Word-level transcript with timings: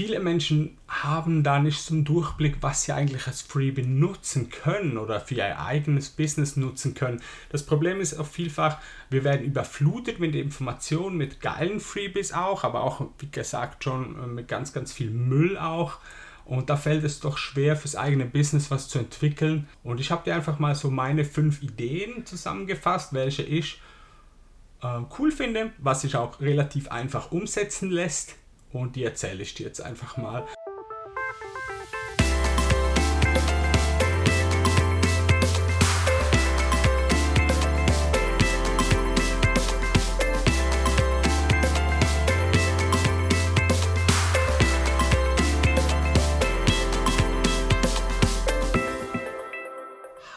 viele 0.00 0.18
Menschen 0.18 0.78
haben 0.88 1.42
da 1.42 1.58
nicht 1.58 1.78
so 1.82 1.92
einen 1.92 2.06
Durchblick, 2.06 2.56
was 2.62 2.84
sie 2.84 2.92
eigentlich 2.92 3.26
als 3.26 3.42
Freebie 3.42 3.82
nutzen 3.82 4.48
können 4.48 4.96
oder 4.96 5.20
für 5.20 5.34
ihr 5.34 5.60
eigenes 5.60 6.08
Business 6.08 6.56
nutzen 6.56 6.94
können. 6.94 7.20
Das 7.50 7.66
Problem 7.66 8.00
ist 8.00 8.18
auch 8.18 8.26
vielfach, 8.26 8.78
wir 9.10 9.24
werden 9.24 9.44
überflutet 9.44 10.18
mit 10.18 10.34
Informationen, 10.34 11.18
mit 11.18 11.42
geilen 11.42 11.80
Freebies 11.80 12.32
auch, 12.32 12.64
aber 12.64 12.82
auch, 12.82 13.08
wie 13.18 13.30
gesagt, 13.30 13.84
schon 13.84 14.18
äh, 14.18 14.26
mit 14.26 14.48
ganz, 14.48 14.72
ganz 14.72 14.90
viel 14.90 15.10
Müll 15.10 15.58
auch. 15.58 15.98
Und 16.46 16.70
da 16.70 16.78
fällt 16.78 17.04
es 17.04 17.20
doch 17.20 17.36
schwer, 17.36 17.76
fürs 17.76 17.94
eigene 17.94 18.24
Business 18.24 18.70
was 18.70 18.88
zu 18.88 19.00
entwickeln. 19.00 19.68
Und 19.82 20.00
ich 20.00 20.10
habe 20.10 20.24
dir 20.24 20.34
einfach 20.34 20.58
mal 20.58 20.74
so 20.74 20.90
meine 20.90 21.26
fünf 21.26 21.62
Ideen 21.62 22.24
zusammengefasst, 22.24 23.12
welche 23.12 23.42
ich 23.42 23.82
äh, 24.82 25.00
cool 25.18 25.30
finde, 25.30 25.72
was 25.76 26.00
sich 26.00 26.16
auch 26.16 26.40
relativ 26.40 26.88
einfach 26.90 27.32
umsetzen 27.32 27.90
lässt 27.90 28.39
und 28.72 28.96
die 28.96 29.04
erzähle 29.04 29.42
ich 29.42 29.54
dir 29.54 29.66
jetzt 29.66 29.80
einfach 29.80 30.16
mal. 30.16 30.46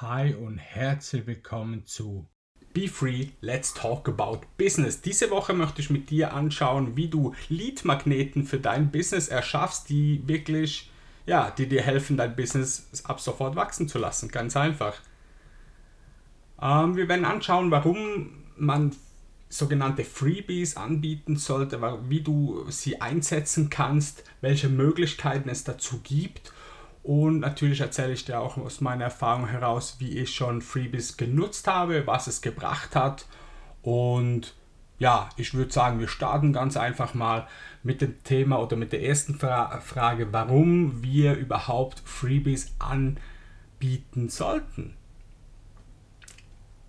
Hi 0.02 0.34
und 0.34 0.58
herzlich 0.58 1.26
willkommen 1.26 1.86
zu 1.86 2.30
Be 2.74 2.88
Free, 2.88 3.28
Let's 3.42 3.74
Talk 3.74 4.08
About 4.08 4.42
Business. 4.58 5.02
Diese 5.02 5.30
Woche 5.30 5.54
möchte 5.54 5.82
ich 5.82 5.90
mit 5.90 6.10
dir 6.10 6.34
anschauen, 6.34 6.96
wie 6.96 7.08
du 7.08 7.34
Lead-Magneten 7.50 8.46
für 8.46 8.60
dein 8.60 8.92
Business 8.92 9.28
erschaffst, 9.28 9.90
die 9.90 10.24
wirklich, 10.28 10.90
ja, 11.26 11.52
die 11.52 11.68
dir 11.68 11.84
helfen, 11.84 12.18
dein 12.18 12.36
Business 12.36 12.90
ab 13.04 13.20
sofort 13.20 13.56
wachsen 13.56 13.88
zu 13.88 14.00
lassen. 14.00 14.30
Ganz 14.30 14.58
einfach. 14.58 14.96
Ähm, 16.62 16.96
wir 16.96 17.08
werden 17.08 17.26
anschauen, 17.26 17.70
warum 17.70 18.30
man 18.56 18.96
sogenannte 19.50 20.04
Freebies 20.04 20.78
anbieten 20.78 21.36
sollte, 21.36 21.80
wie 22.10 22.22
du 22.22 22.66
sie 22.70 23.02
einsetzen 23.02 23.70
kannst, 23.70 24.24
welche 24.42 24.70
Möglichkeiten 24.70 25.50
es 25.50 25.64
dazu 25.64 26.00
gibt 26.04 26.53
und 27.04 27.40
natürlich 27.40 27.82
erzähle 27.82 28.14
ich 28.14 28.24
dir 28.24 28.40
auch 28.40 28.58
aus 28.58 28.80
meiner 28.80 29.04
Erfahrung 29.04 29.48
heraus, 29.48 29.98
wie 30.00 30.18
ich 30.18 30.34
schon 30.34 30.62
Freebies 30.62 31.18
genutzt 31.18 31.68
habe, 31.68 32.08
was 32.08 32.28
es 32.28 32.42
gebracht 32.42 32.96
hat. 32.96 33.26
Und 33.82 34.56
ja, 35.00 35.28
ich 35.36 35.54
würde 35.54 35.74
sagen, 35.74 36.00
wir 36.00 36.08
starten 36.08 36.54
ganz 36.54 36.78
einfach 36.78 37.14
mal 37.14 37.46
mit 37.84 38.00
dem 38.00 38.24
Thema 38.24 38.62
oder 38.62 38.78
mit 38.78 38.94
der 38.94 39.04
ersten 39.04 39.36
Fra 39.36 39.82
Frage, 39.82 40.32
warum 40.32 41.04
wir 41.04 41.36
überhaupt 41.36 42.02
Freebies 42.06 42.74
anbieten 42.80 44.30
sollten. 44.30 44.96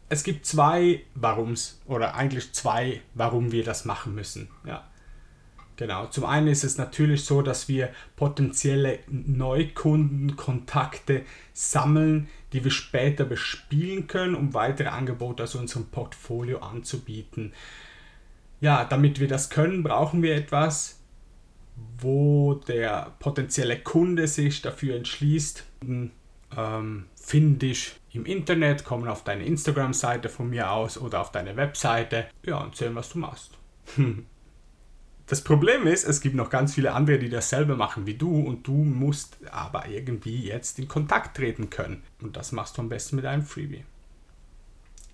Es 0.09 0.23
gibt 0.23 0.47
zwei 0.47 1.03
Warums 1.17 1.81
oder 1.87 2.15
eigentlich 2.15 2.53
zwei, 2.53 3.01
warum 3.15 3.51
wir 3.51 3.65
das 3.65 3.85
machen 3.85 4.15
müssen. 4.15 4.49
Ja. 4.65 4.85
Genau, 5.77 6.07
zum 6.07 6.25
einen 6.25 6.47
ist 6.47 6.63
es 6.63 6.79
natürlich 6.79 7.25
so, 7.25 7.43
dass 7.43 7.69
wir 7.69 7.91
potenzielle 8.15 9.01
Neukundenkontakte 9.09 11.23
sammeln, 11.53 12.29
die 12.53 12.63
wir 12.63 12.71
später 12.71 13.25
bespielen 13.25 14.07
können, 14.07 14.37
um 14.37 14.55
weitere 14.55 14.89
Angebote 14.89 15.43
aus 15.43 15.57
unserem 15.57 15.87
Portfolio 15.87 16.59
anzubieten. 16.59 17.53
Ja, 18.61 18.85
damit 18.85 19.19
wir 19.19 19.27
das 19.27 19.51
können, 19.51 19.83
brauchen 19.83 20.23
wir 20.23 20.37
etwas, 20.37 21.01
wo 21.99 22.55
der 22.55 23.13
potenzielle 23.19 23.81
Kunde 23.81 24.29
sich 24.29 24.63
dafür 24.63 24.95
entschließt, 24.95 25.65
ähm, 26.57 27.07
finde 27.17 27.67
ich 27.67 27.97
im 28.13 28.27
Internet, 28.27 28.85
kommen 28.85 29.09
auf 29.09 29.25
deine 29.25 29.45
Instagram-Seite 29.45 30.29
von 30.29 30.51
mir 30.51 30.71
aus 30.71 30.99
oder 30.99 31.21
auf 31.21 31.33
deine 31.33 31.57
Webseite, 31.57 32.27
ja, 32.45 32.59
und 32.59 32.77
sehen, 32.77 32.95
was 32.95 33.11
du 33.11 33.19
machst. 33.19 33.59
Das 35.27 35.43
Problem 35.43 35.87
ist, 35.87 36.05
es 36.05 36.21
gibt 36.21 36.35
noch 36.35 36.51
ganz 36.51 36.75
viele 36.75 36.93
andere, 36.93 37.19
die 37.19 37.31
dasselbe 37.31 37.77
machen 37.77 38.07
wie 38.07 38.15
du 38.15 38.41
und 38.41 38.67
du 38.67 38.73
musst 38.73 39.39
aber 39.51 39.89
irgendwie 39.89 40.45
jetzt 40.45 40.79
in 40.79 40.87
Kontakt 40.87 41.37
treten 41.37 41.71
können. 41.71 42.03
Und 42.21 42.37
das 42.37 42.53
machst 42.53 42.77
du 42.77 42.83
am 42.83 42.91
besten 42.91 43.17
mit 43.17 43.25
einem 43.25 43.43
Freebie. 43.43 43.85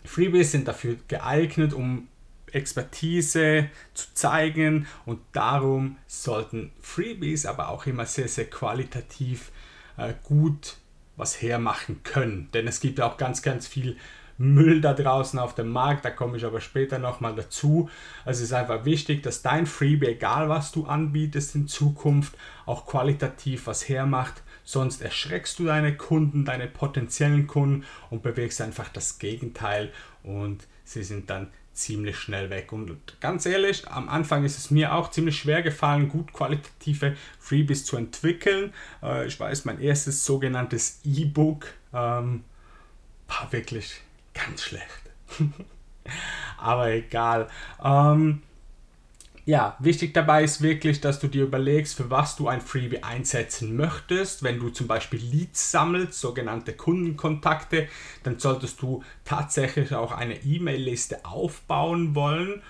Freebies 0.04 0.50
sind 0.50 0.66
dafür 0.66 0.96
geeignet, 1.06 1.72
um 1.72 2.08
Expertise 2.52 3.68
zu 3.94 4.12
zeigen 4.14 4.86
und 5.06 5.20
darum 5.32 5.98
sollten 6.08 6.72
Freebies 6.80 7.46
aber 7.46 7.68
auch 7.68 7.86
immer 7.86 8.06
sehr, 8.06 8.26
sehr 8.26 8.50
qualitativ 8.50 9.52
äh, 9.96 10.14
gut 10.24 10.78
was 11.16 11.40
hermachen 11.40 12.02
können. 12.02 12.48
Denn 12.52 12.66
es 12.66 12.80
gibt 12.80 13.00
auch 13.00 13.16
ganz, 13.16 13.42
ganz 13.42 13.68
viel 13.68 13.96
Müll 14.40 14.80
da 14.80 14.94
draußen 14.94 15.38
auf 15.38 15.54
dem 15.54 15.68
Markt, 15.68 16.02
da 16.02 16.10
komme 16.10 16.38
ich 16.38 16.46
aber 16.46 16.62
später 16.62 16.98
nochmal 16.98 17.34
dazu. 17.34 17.90
Also 18.24 18.38
es 18.38 18.48
ist 18.48 18.52
einfach 18.54 18.86
wichtig, 18.86 19.22
dass 19.22 19.42
dein 19.42 19.66
Freebie, 19.66 20.06
egal 20.06 20.48
was 20.48 20.72
du 20.72 20.86
anbietest 20.86 21.54
in 21.54 21.68
Zukunft, 21.68 22.34
auch 22.64 22.86
qualitativ 22.86 23.66
was 23.66 23.86
hermacht. 23.86 24.42
Sonst 24.64 25.02
erschreckst 25.02 25.58
du 25.58 25.66
deine 25.66 25.94
Kunden, 25.94 26.46
deine 26.46 26.68
potenziellen 26.68 27.46
Kunden 27.46 27.84
und 28.08 28.22
bewegst 28.22 28.62
einfach 28.62 28.88
das 28.88 29.18
Gegenteil 29.18 29.92
und 30.22 30.66
sie 30.84 31.02
sind 31.02 31.28
dann 31.28 31.48
ziemlich 31.74 32.16
schnell 32.16 32.48
weg. 32.48 32.72
Und 32.72 32.96
ganz 33.20 33.44
ehrlich, 33.44 33.88
am 33.88 34.08
Anfang 34.08 34.44
ist 34.44 34.56
es 34.56 34.70
mir 34.70 34.94
auch 34.94 35.10
ziemlich 35.10 35.36
schwer 35.38 35.60
gefallen, 35.60 36.08
gut 36.08 36.32
qualitative 36.32 37.14
Freebies 37.38 37.84
zu 37.84 37.98
entwickeln. 37.98 38.72
Äh, 39.02 39.26
ich 39.26 39.38
weiß, 39.38 39.66
mein 39.66 39.82
erstes 39.82 40.24
sogenanntes 40.24 41.00
E-Book 41.04 41.66
ähm, 41.92 42.44
war 43.28 43.52
wirklich 43.52 44.00
Ganz 44.34 44.62
schlecht. 44.62 44.84
Aber 46.58 46.90
egal. 46.90 47.48
Ähm, 47.82 48.42
ja, 49.46 49.76
wichtig 49.80 50.14
dabei 50.14 50.44
ist 50.44 50.62
wirklich, 50.62 51.00
dass 51.00 51.18
du 51.18 51.26
dir 51.26 51.44
überlegst, 51.44 51.96
für 51.96 52.10
was 52.10 52.36
du 52.36 52.48
ein 52.48 52.60
Freebie 52.60 53.02
einsetzen 53.02 53.74
möchtest. 53.74 54.42
Wenn 54.42 54.60
du 54.60 54.68
zum 54.68 54.86
Beispiel 54.86 55.20
Leads 55.20 55.70
sammelst, 55.70 56.20
sogenannte 56.20 56.72
Kundenkontakte, 56.72 57.88
dann 58.22 58.38
solltest 58.38 58.80
du 58.82 59.02
tatsächlich 59.24 59.94
auch 59.94 60.12
eine 60.12 60.36
E-Mail-Liste 60.44 61.24
aufbauen 61.24 62.14
wollen. 62.14 62.62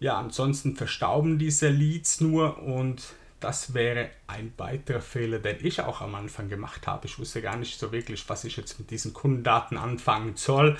Ja, 0.00 0.18
ansonsten 0.18 0.76
verstauben 0.76 1.38
diese 1.38 1.68
Leads 1.68 2.20
nur 2.20 2.58
und 2.58 3.14
das 3.42 3.74
wäre 3.74 4.10
ein 4.26 4.52
weiterer 4.56 5.00
Fehler, 5.00 5.38
den 5.38 5.64
ich 5.64 5.80
auch 5.80 6.00
am 6.00 6.14
Anfang 6.14 6.48
gemacht 6.48 6.86
habe. 6.86 7.06
Ich 7.06 7.18
wusste 7.18 7.42
gar 7.42 7.56
nicht 7.56 7.78
so 7.78 7.92
wirklich, 7.92 8.28
was 8.28 8.44
ich 8.44 8.56
jetzt 8.56 8.78
mit 8.78 8.90
diesen 8.90 9.12
Kundendaten 9.12 9.76
anfangen 9.76 10.36
soll. 10.36 10.78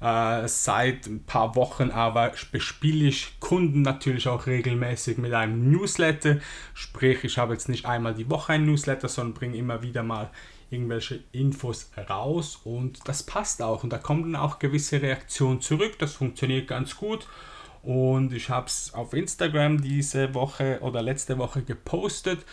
Äh, 0.00 0.48
seit 0.48 1.06
ein 1.06 1.24
paar 1.24 1.54
Wochen 1.56 1.90
aber 1.90 2.32
bespiele 2.52 3.08
ich 3.08 3.38
Kunden 3.38 3.82
natürlich 3.82 4.28
auch 4.28 4.46
regelmäßig 4.46 5.18
mit 5.18 5.34
einem 5.34 5.70
Newsletter. 5.70 6.38
Sprich, 6.72 7.22
ich 7.24 7.36
habe 7.36 7.52
jetzt 7.52 7.68
nicht 7.68 7.84
einmal 7.84 8.14
die 8.14 8.30
Woche 8.30 8.54
ein 8.54 8.64
Newsletter, 8.64 9.08
sondern 9.08 9.34
bringe 9.34 9.58
immer 9.58 9.82
wieder 9.82 10.02
mal 10.02 10.30
irgendwelche 10.70 11.22
Infos 11.32 11.90
raus 12.08 12.60
und 12.64 13.00
das 13.08 13.24
passt 13.24 13.60
auch 13.60 13.82
und 13.82 13.92
da 13.92 13.98
kommen 13.98 14.32
dann 14.32 14.40
auch 14.40 14.58
gewisse 14.58 15.02
Reaktionen 15.02 15.60
zurück. 15.60 15.98
Das 15.98 16.14
funktioniert 16.14 16.68
ganz 16.68 16.96
gut 16.96 17.26
und 17.82 18.32
ich 18.32 18.50
habe 18.50 18.66
es 18.66 18.92
auf 18.94 19.14
Instagram 19.14 19.80
diese 19.80 20.34
Woche 20.34 20.78
oder 20.82 21.02
letzte 21.02 21.38
Woche 21.38 21.62
gepostet. 21.62 22.44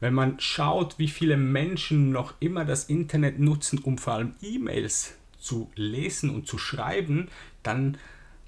Wenn 0.00 0.14
man 0.14 0.38
schaut, 0.38 0.98
wie 0.98 1.08
viele 1.08 1.36
Menschen 1.36 2.12
noch 2.12 2.34
immer 2.40 2.64
das 2.64 2.84
Internet 2.84 3.40
nutzen, 3.40 3.80
um 3.80 3.98
vor 3.98 4.14
allem 4.14 4.34
E-Mails 4.42 5.14
zu 5.38 5.70
lesen 5.74 6.30
und 6.30 6.46
zu 6.46 6.58
schreiben, 6.58 7.28
dann 7.62 7.96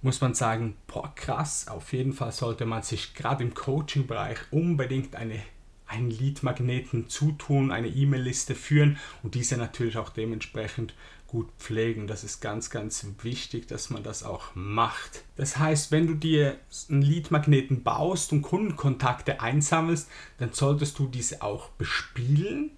muss 0.03 0.21
man 0.21 0.35
sagen, 0.35 0.77
boah, 0.87 1.13
krass, 1.15 1.69
auf 1.69 1.93
jeden 1.93 2.13
Fall 2.13 2.33
sollte 2.33 2.67
man 2.67 2.83
sich 2.83 3.15
gerade 3.15 3.45
im 3.45 3.55
Coaching-Bereich 3.55 4.39
unbedingt 4.51 5.17
eine, 5.17 5.43
einen 5.87 6.11
Lead-Magneten 6.11 7.09
zutun, 7.09 7.71
eine 7.71 7.89
E-Mail-Liste 7.89 8.55
führen 8.55 8.99
und 9.23 9.35
diese 9.35 9.57
natürlich 9.57 9.99
auch 9.99 10.11
dementsprechend 10.11 10.95
gut 11.31 11.49
pflegen. 11.59 12.09
Das 12.09 12.25
ist 12.25 12.41
ganz, 12.41 12.71
ganz 12.71 13.07
wichtig, 13.23 13.69
dass 13.69 13.89
man 13.89 14.03
das 14.03 14.25
auch 14.25 14.55
macht. 14.55 15.23
Das 15.37 15.59
heißt, 15.59 15.93
wenn 15.93 16.09
du 16.09 16.15
dir 16.15 16.57
einen 16.89 17.03
Lead-Magneten 17.03 17.85
baust 17.85 18.33
und 18.33 18.43
Kundenkontakte 18.43 19.41
einsammelst, 19.41 20.09
dann 20.39 20.53
solltest 20.53 20.99
du 20.99 21.07
diese 21.07 21.43
auch 21.43 21.69
bespielen 21.71 22.73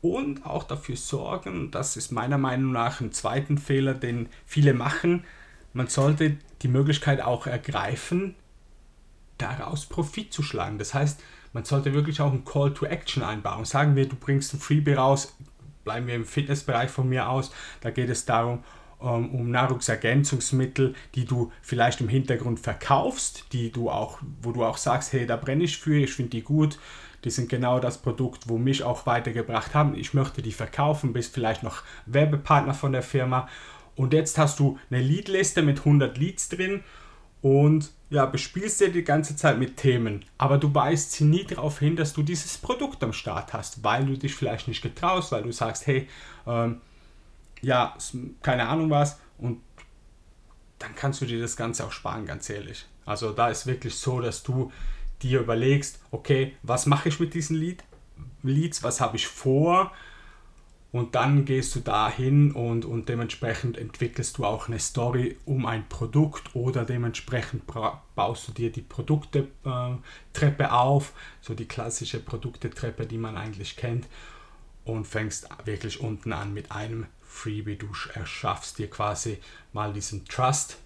und 0.00 0.46
auch 0.46 0.62
dafür 0.62 0.96
sorgen, 0.96 1.72
das 1.72 1.96
ist 1.96 2.12
meiner 2.12 2.38
Meinung 2.38 2.70
nach 2.70 3.00
ein 3.00 3.10
zweiten 3.10 3.58
Fehler, 3.58 3.94
den 3.94 4.28
viele 4.46 4.72
machen, 4.72 5.24
man 5.72 5.88
sollte 5.88 6.36
die 6.62 6.68
Möglichkeit 6.68 7.20
auch 7.20 7.48
ergreifen, 7.48 8.36
daraus 9.36 9.86
Profit 9.86 10.32
zu 10.32 10.44
schlagen. 10.44 10.78
Das 10.78 10.94
heißt, 10.94 11.20
man 11.52 11.64
sollte 11.64 11.92
wirklich 11.92 12.20
auch 12.20 12.30
einen 12.30 12.44
Call 12.44 12.72
to 12.72 12.86
Action 12.86 13.22
einbauen. 13.22 13.64
Sagen 13.64 13.96
wir, 13.96 14.08
du 14.08 14.16
bringst 14.16 14.54
ein 14.54 14.60
Freebie 14.60 14.94
raus, 14.94 15.34
bleiben 15.88 16.06
wir 16.06 16.16
im 16.16 16.26
Fitnessbereich 16.26 16.90
von 16.90 17.08
mir 17.08 17.30
aus, 17.30 17.50
da 17.80 17.88
geht 17.90 18.10
es 18.10 18.26
darum, 18.26 18.62
um, 18.98 19.34
um 19.34 19.50
Nahrungsergänzungsmittel, 19.50 20.94
die 21.14 21.24
du 21.24 21.50
vielleicht 21.62 22.02
im 22.02 22.10
Hintergrund 22.10 22.60
verkaufst, 22.60 23.46
die 23.54 23.72
du 23.72 23.88
auch, 23.88 24.18
wo 24.42 24.52
du 24.52 24.64
auch 24.66 24.76
sagst, 24.76 25.14
hey, 25.14 25.24
da 25.24 25.36
brenne 25.36 25.64
ich 25.64 25.78
für, 25.78 25.96
ich 25.96 26.12
finde 26.12 26.32
die 26.32 26.42
gut, 26.42 26.78
die 27.24 27.30
sind 27.30 27.48
genau 27.48 27.80
das 27.80 28.02
Produkt, 28.02 28.50
wo 28.50 28.58
mich 28.58 28.82
auch 28.82 29.06
weitergebracht 29.06 29.74
haben. 29.74 29.94
Ich 29.94 30.12
möchte 30.12 30.42
die 30.42 30.52
verkaufen, 30.52 31.14
bist 31.14 31.32
vielleicht 31.32 31.62
noch 31.62 31.82
Werbepartner 32.04 32.74
von 32.74 32.92
der 32.92 33.02
Firma. 33.02 33.48
Und 33.96 34.12
jetzt 34.12 34.36
hast 34.36 34.58
du 34.58 34.78
eine 34.90 35.00
Leadliste 35.00 35.62
mit 35.62 35.78
100 35.78 36.18
Leads 36.18 36.50
drin 36.50 36.84
und 37.40 37.92
ja, 38.10 38.24
bespielst 38.24 38.80
dir 38.80 38.90
die 38.90 39.04
ganze 39.04 39.36
Zeit 39.36 39.58
mit 39.58 39.76
Themen, 39.76 40.24
aber 40.38 40.58
du 40.58 40.74
weißt 40.74 41.12
sie 41.12 41.24
nie 41.24 41.44
darauf 41.44 41.78
hin, 41.78 41.96
dass 41.96 42.14
du 42.14 42.22
dieses 42.22 42.56
Produkt 42.56 43.02
am 43.04 43.12
Start 43.12 43.52
hast, 43.52 43.84
weil 43.84 44.06
du 44.06 44.16
dich 44.16 44.34
vielleicht 44.34 44.66
nicht 44.66 44.82
getraust, 44.82 45.30
weil 45.32 45.42
du 45.42 45.52
sagst, 45.52 45.86
hey, 45.86 46.08
ähm, 46.46 46.80
ja, 47.60 47.96
keine 48.42 48.66
Ahnung 48.68 48.88
was 48.90 49.18
und 49.36 49.60
dann 50.78 50.94
kannst 50.94 51.20
du 51.20 51.26
dir 51.26 51.40
das 51.40 51.56
Ganze 51.56 51.84
auch 51.84 51.92
sparen, 51.92 52.24
ganz 52.24 52.48
ehrlich. 52.48 52.86
Also 53.04 53.32
da 53.32 53.48
ist 53.48 53.66
wirklich 53.66 53.96
so, 53.96 54.20
dass 54.20 54.42
du 54.42 54.72
dir 55.22 55.40
überlegst, 55.40 56.00
okay, 56.10 56.54
was 56.62 56.86
mache 56.86 57.08
ich 57.08 57.20
mit 57.20 57.34
diesen 57.34 57.56
Lead, 57.56 57.82
Leads, 58.42 58.82
was 58.82 59.00
habe 59.00 59.16
ich 59.16 59.26
vor 59.26 59.92
und 60.90 61.14
dann 61.14 61.44
gehst 61.44 61.74
du 61.74 61.80
dahin 61.80 62.52
und, 62.52 62.84
und 62.84 63.08
dementsprechend 63.08 63.76
entwickelst 63.76 64.38
du 64.38 64.46
auch 64.46 64.68
eine 64.68 64.78
Story 64.78 65.36
um 65.44 65.66
ein 65.66 65.86
Produkt 65.88 66.54
oder 66.54 66.84
dementsprechend 66.84 67.64
baust 68.14 68.48
du 68.48 68.52
dir 68.52 68.72
die 68.72 68.82
Produktetreppe 68.82 70.62
äh, 70.62 70.66
auf, 70.66 71.12
so 71.42 71.54
die 71.54 71.68
klassische 71.68 72.20
Produktetreppe, 72.20 73.06
die 73.06 73.18
man 73.18 73.36
eigentlich 73.36 73.76
kennt 73.76 74.06
und 74.84 75.06
fängst 75.06 75.48
wirklich 75.66 76.00
unten 76.00 76.32
an 76.32 76.54
mit 76.54 76.72
einem 76.72 77.06
Freebie. 77.20 77.76
Du 77.76 77.90
erschaffst 78.14 78.78
dir 78.78 78.88
quasi 78.88 79.38
mal 79.74 79.92
diesen 79.92 80.24
Trust 80.24 80.78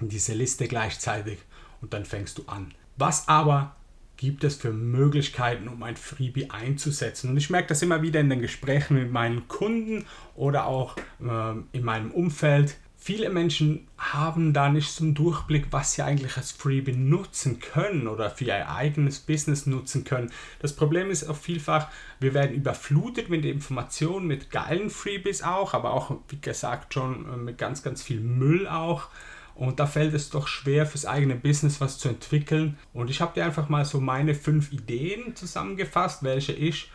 diese 0.00 0.34
Liste 0.34 0.66
gleichzeitig 0.66 1.38
und 1.80 1.92
dann 1.92 2.04
fängst 2.04 2.38
du 2.38 2.44
an. 2.46 2.74
Was 2.96 3.28
aber 3.28 3.76
gibt 4.24 4.44
es 4.44 4.56
für 4.56 4.72
Möglichkeiten, 4.72 5.68
um 5.68 5.82
ein 5.82 5.96
Freebie 5.96 6.50
einzusetzen? 6.50 7.30
Und 7.30 7.36
ich 7.36 7.50
merke 7.50 7.68
das 7.68 7.82
immer 7.82 8.02
wieder 8.02 8.20
in 8.20 8.30
den 8.30 8.40
Gesprächen 8.40 8.94
mit 8.94 9.12
meinen 9.12 9.48
Kunden 9.48 10.06
oder 10.34 10.66
auch 10.66 10.96
äh, 10.96 11.54
in 11.72 11.84
meinem 11.84 12.10
Umfeld. 12.10 12.76
Viele 12.96 13.28
Menschen 13.28 13.86
haben 13.98 14.54
da 14.54 14.70
nicht 14.70 14.90
so 14.90 15.04
einen 15.04 15.14
Durchblick, 15.14 15.66
was 15.70 15.92
sie 15.92 16.00
eigentlich 16.00 16.38
als 16.38 16.52
Freebie 16.52 16.96
nutzen 16.96 17.60
können 17.60 18.08
oder 18.08 18.30
für 18.30 18.44
ihr 18.44 18.70
eigenes 18.70 19.20
Business 19.20 19.66
nutzen 19.66 20.04
können. 20.04 20.32
Das 20.60 20.74
Problem 20.74 21.10
ist 21.10 21.28
auch 21.28 21.36
vielfach, 21.36 21.88
wir 22.18 22.32
werden 22.32 22.56
überflutet 22.56 23.28
mit 23.28 23.44
Informationen, 23.44 24.26
mit 24.26 24.50
geilen 24.50 24.88
Freebies 24.88 25.42
auch, 25.42 25.74
aber 25.74 25.92
auch, 25.92 26.16
wie 26.28 26.40
gesagt, 26.40 26.94
schon 26.94 27.30
äh, 27.30 27.36
mit 27.36 27.58
ganz, 27.58 27.82
ganz 27.82 28.02
viel 28.02 28.20
Müll 28.20 28.66
auch. 28.66 29.10
Und 29.54 29.78
da 29.78 29.86
fällt 29.86 30.14
es 30.14 30.30
doch 30.30 30.48
schwer, 30.48 30.86
fürs 30.86 31.06
eigene 31.06 31.36
Business 31.36 31.80
was 31.80 31.98
zu 31.98 32.08
entwickeln. 32.08 32.76
Und 32.92 33.10
ich 33.10 33.20
habe 33.20 33.34
dir 33.34 33.44
einfach 33.44 33.68
mal 33.68 33.84
so 33.84 34.00
meine 34.00 34.34
fünf 34.34 34.72
Ideen 34.72 35.36
zusammengefasst, 35.36 36.22
welche 36.22 36.52
ich 36.52 36.90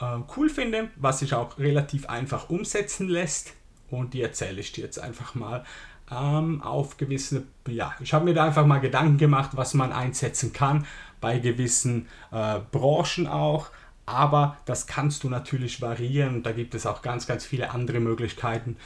äh, 0.00 0.18
cool 0.36 0.48
finde, 0.48 0.90
was 0.96 1.20
sich 1.20 1.34
auch 1.34 1.58
relativ 1.58 2.08
einfach 2.08 2.50
umsetzen 2.50 3.08
lässt 3.08 3.54
und 3.92 4.14
die 4.14 4.22
erzähle 4.22 4.60
ich 4.60 4.72
dir 4.72 4.84
jetzt 4.84 4.98
einfach 4.98 5.34
mal 5.34 5.64
ähm, 6.10 6.62
auf 6.62 6.96
gewisse, 6.96 7.44
ja, 7.68 7.94
ich 8.00 8.12
habe 8.12 8.24
mir 8.24 8.34
da 8.34 8.44
einfach 8.44 8.66
mal 8.66 8.80
Gedanken 8.80 9.18
gemacht, 9.18 9.50
was 9.54 9.74
man 9.74 9.92
einsetzen 9.92 10.52
kann 10.52 10.86
bei 11.20 11.38
gewissen 11.38 12.08
äh, 12.32 12.58
Branchen 12.70 13.26
auch. 13.26 13.68
Aber 14.04 14.56
das 14.64 14.88
kannst 14.88 15.22
du 15.22 15.28
natürlich 15.28 15.80
variieren. 15.80 16.42
Da 16.42 16.52
gibt 16.52 16.74
es 16.74 16.86
auch 16.86 17.02
ganz, 17.02 17.26
ganz 17.26 17.44
viele 17.44 17.70
andere 17.70 18.00
Möglichkeiten. 18.00 18.76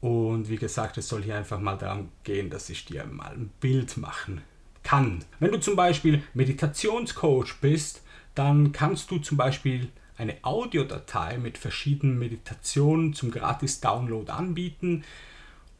Und 0.00 0.48
wie 0.48 0.56
gesagt, 0.56 0.96
es 0.98 1.08
soll 1.08 1.22
hier 1.22 1.36
einfach 1.36 1.58
mal 1.58 1.76
darum 1.76 2.10
gehen, 2.22 2.50
dass 2.50 2.70
ich 2.70 2.84
dir 2.84 3.04
mal 3.04 3.32
ein 3.32 3.50
Bild 3.60 3.96
machen 3.96 4.42
kann. 4.82 5.24
Wenn 5.40 5.52
du 5.52 5.60
zum 5.60 5.76
Beispiel 5.76 6.22
Meditationscoach 6.34 7.56
bist, 7.60 8.02
dann 8.34 8.72
kannst 8.72 9.10
du 9.10 9.18
zum 9.18 9.36
Beispiel 9.36 9.88
eine 10.16 10.36
Audiodatei 10.42 11.38
mit 11.38 11.58
verschiedenen 11.58 12.18
Meditationen 12.18 13.12
zum 13.12 13.30
Gratis-Download 13.30 14.30
anbieten. 14.30 15.04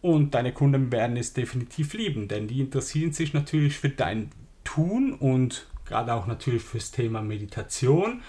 Und 0.01 0.35
deine 0.35 0.53
Kunden 0.53 0.93
werden 0.93 1.17
es 1.17 1.33
definitiv 1.33 1.93
lieben, 1.95 2.29
denn 2.29 2.47
die 2.47 2.61
interessieren 2.61 3.13
sich 3.13 3.35
natürlich 3.35 3.79
für 3.79 3.89
dein 3.89 4.31
Tun 4.63 5.15
und 5.15 5.67
gerade 5.85 6.13
auch 6.15 6.27
natürlich 6.27 6.63
fürs 6.63 6.91
Thema 6.91 7.23
Meditation. 7.23 8.23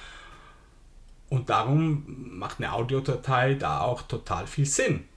Und 1.29 1.49
darum 1.49 2.03
macht 2.39 2.59
eine 2.59 2.73
Audiodatei 2.73 3.53
da 3.53 3.81
auch 3.81 4.01
total 4.03 4.47
viel 4.47 4.65
Sinn. 4.65 5.08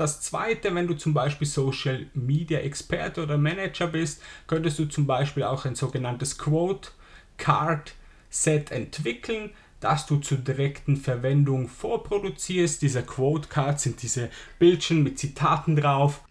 Das 0.00 0.22
zweite, 0.22 0.74
wenn 0.74 0.86
du 0.86 0.94
zum 0.94 1.12
Beispiel 1.12 1.46
Social 1.46 2.06
Media 2.14 2.60
Experte 2.60 3.22
oder 3.22 3.36
Manager 3.36 3.86
bist, 3.86 4.22
könntest 4.46 4.78
du 4.78 4.86
zum 4.86 5.06
Beispiel 5.06 5.42
auch 5.42 5.66
ein 5.66 5.74
sogenanntes 5.74 6.38
Quote 6.38 6.88
Card 7.36 7.92
Set 8.30 8.70
entwickeln, 8.70 9.50
das 9.78 10.06
du 10.06 10.16
zur 10.16 10.38
direkten 10.38 10.96
Verwendung 10.96 11.68
vorproduzierst. 11.68 12.80
Diese 12.80 13.02
Quote 13.02 13.50
Cards 13.50 13.82
sind 13.82 14.00
diese 14.02 14.30
Bildchen 14.58 15.02
mit 15.02 15.18
Zitaten 15.18 15.76
drauf. 15.76 16.24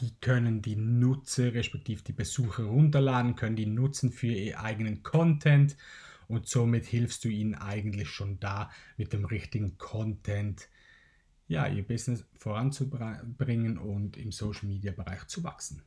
Die 0.00 0.14
können 0.22 0.62
die 0.62 0.76
Nutzer 0.76 1.52
respektive 1.52 2.02
die 2.02 2.14
Besucher 2.14 2.64
runterladen, 2.64 3.36
können 3.36 3.56
die 3.56 3.66
nutzen 3.66 4.12
für 4.12 4.28
ihr 4.28 4.60
eigenen 4.60 5.02
Content 5.02 5.76
und 6.26 6.48
somit 6.48 6.86
hilfst 6.86 7.22
du 7.26 7.28
ihnen 7.28 7.54
eigentlich 7.54 8.08
schon 8.08 8.40
da 8.40 8.70
mit 8.96 9.12
dem 9.12 9.26
richtigen 9.26 9.76
Content 9.76 10.70
ja, 11.50 11.66
ihr 11.66 11.82
Business 11.82 12.24
voranzubringen 12.38 13.76
und 13.76 14.16
im 14.16 14.30
Social 14.30 14.68
Media 14.68 14.92
Bereich 14.92 15.26
zu 15.26 15.42
wachsen. 15.42 15.82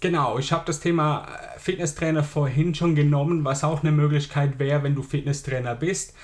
Genau, 0.00 0.38
ich 0.38 0.52
habe 0.52 0.64
das 0.66 0.80
Thema 0.80 1.26
äh, 1.26 1.58
Fitnesstrainer 1.58 2.24
vorhin 2.24 2.74
schon 2.74 2.96
genommen, 2.96 3.44
was 3.44 3.62
auch 3.62 3.82
eine 3.82 3.92
Möglichkeit 3.92 4.58
wäre, 4.58 4.82
wenn 4.82 4.96
du 4.96 5.02
Fitnesstrainer 5.02 5.76
bist. 5.76 6.14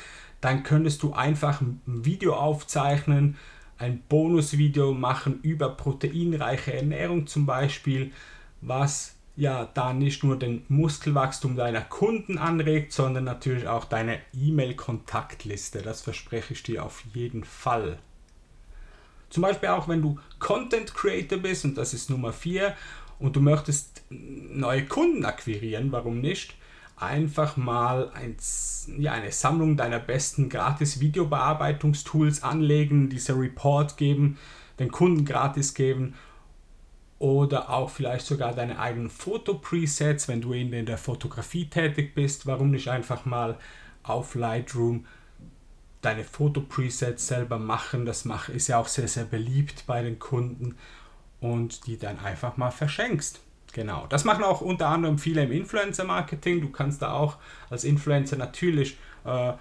Dann 0.40 0.64
könntest 0.64 1.04
du 1.04 1.12
einfach 1.12 1.60
ein 1.60 1.80
Video 1.86 2.34
aufzeichnen, 2.34 3.36
ein 3.78 4.02
Bonusvideo 4.08 4.92
machen 4.92 5.40
über 5.42 5.70
proteinreiche 5.70 6.74
Ernährung 6.74 7.28
zum 7.28 7.46
Beispiel, 7.46 8.10
was 8.60 9.14
ja 9.36 9.64
da 9.72 9.92
nicht 9.92 10.24
nur 10.24 10.36
den 10.36 10.64
Muskelwachstum 10.68 11.54
deiner 11.54 11.82
Kunden 11.82 12.36
anregt, 12.36 12.92
sondern 12.92 13.24
natürlich 13.24 13.68
auch 13.68 13.84
deine 13.84 14.18
E-Mail-Kontaktliste. 14.34 15.82
Das 15.82 16.02
verspreche 16.02 16.52
ich 16.52 16.64
dir 16.64 16.84
auf 16.84 17.04
jeden 17.14 17.44
Fall. 17.44 17.98
Zum 19.32 19.40
Beispiel 19.42 19.70
auch, 19.70 19.88
wenn 19.88 20.02
du 20.02 20.18
Content 20.38 20.94
Creator 20.94 21.38
bist, 21.38 21.64
und 21.64 21.78
das 21.78 21.94
ist 21.94 22.10
Nummer 22.10 22.34
4, 22.34 22.76
und 23.18 23.34
du 23.34 23.40
möchtest 23.40 24.02
neue 24.10 24.84
Kunden 24.84 25.24
akquirieren, 25.24 25.90
warum 25.90 26.20
nicht? 26.20 26.54
Einfach 26.96 27.56
mal 27.56 28.10
ein, 28.10 28.36
ja, 28.98 29.12
eine 29.12 29.32
Sammlung 29.32 29.78
deiner 29.78 30.00
besten 30.00 30.50
gratis 30.50 31.00
Videobearbeitungstools 31.00 32.42
anlegen, 32.42 33.08
dieser 33.08 33.38
Report 33.38 33.96
geben, 33.96 34.36
den 34.78 34.90
Kunden 34.90 35.24
gratis 35.24 35.72
geben 35.72 36.14
oder 37.18 37.70
auch 37.70 37.88
vielleicht 37.88 38.26
sogar 38.26 38.52
deine 38.52 38.78
eigenen 38.78 39.08
Foto-Presets, 39.08 40.28
wenn 40.28 40.42
du 40.42 40.52
in 40.52 40.84
der 40.84 40.98
Fotografie 40.98 41.70
tätig 41.70 42.14
bist. 42.14 42.46
Warum 42.46 42.70
nicht 42.70 42.88
einfach 42.88 43.24
mal 43.24 43.56
auf 44.02 44.34
Lightroom 44.34 45.06
deine 46.02 46.24
Foto-Presets 46.24 47.26
selber 47.26 47.58
machen? 47.58 48.04
Das 48.04 48.26
ist 48.54 48.68
ja 48.68 48.78
auch 48.78 48.88
sehr, 48.88 49.08
sehr 49.08 49.24
beliebt 49.24 49.84
bei 49.86 50.02
den 50.02 50.18
Kunden 50.18 50.76
und 51.40 51.86
die 51.86 51.98
dann 51.98 52.18
einfach 52.18 52.56
mal 52.56 52.70
verschenkst. 52.70 53.40
Genau, 53.72 54.06
das 54.08 54.24
machen 54.24 54.44
auch 54.44 54.60
unter 54.60 54.88
anderem 54.88 55.18
viele 55.18 55.42
im 55.42 55.52
Influencer-Marketing. 55.52 56.60
Du 56.60 56.70
kannst 56.70 57.00
da 57.00 57.12
auch 57.12 57.38
als 57.70 57.84
Influencer 57.84 58.36
natürlich 58.36 58.98
äh, 59.24 59.54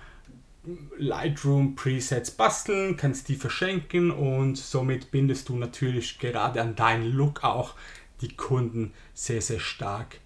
Lightroom-Presets 0.97 2.31
basteln, 2.31 2.97
kannst 2.97 3.29
die 3.29 3.35
verschenken 3.35 4.11
und 4.11 4.57
somit 4.57 5.11
bindest 5.11 5.49
du 5.49 5.55
natürlich 5.55 6.19
gerade 6.19 6.61
an 6.61 6.75
deinen 6.75 7.11
Look 7.11 7.43
auch 7.43 7.75
die 8.19 8.35
Kunden 8.35 8.93
sehr, 9.13 9.41
sehr 9.41 9.59
stark 9.59 10.19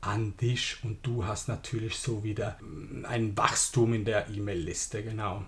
an 0.00 0.36
dich 0.38 0.78
und 0.82 1.04
du 1.06 1.26
hast 1.26 1.48
natürlich 1.48 1.98
so 1.98 2.24
wieder 2.24 2.58
ein 3.04 3.36
Wachstum 3.36 3.92
in 3.92 4.04
der 4.04 4.28
E-Mail-Liste, 4.28 5.02
genau. 5.02 5.44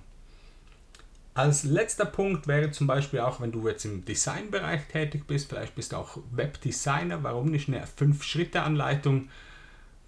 Als 1.39 1.63
letzter 1.63 2.05
Punkt 2.05 2.49
wäre 2.49 2.73
zum 2.73 2.89
Beispiel 2.89 3.21
auch, 3.21 3.41
wenn 3.41 3.53
du 3.53 3.69
jetzt 3.69 3.85
im 3.85 4.05
Designbereich 4.05 4.89
tätig 4.89 5.29
bist, 5.29 5.49
vielleicht 5.49 5.77
bist 5.77 5.93
du 5.93 5.97
auch 5.97 6.19
Webdesigner, 6.33 7.23
warum 7.23 7.53
nicht 7.53 7.69
eine 7.69 7.85
5-Schritte-Anleitung 7.85 9.29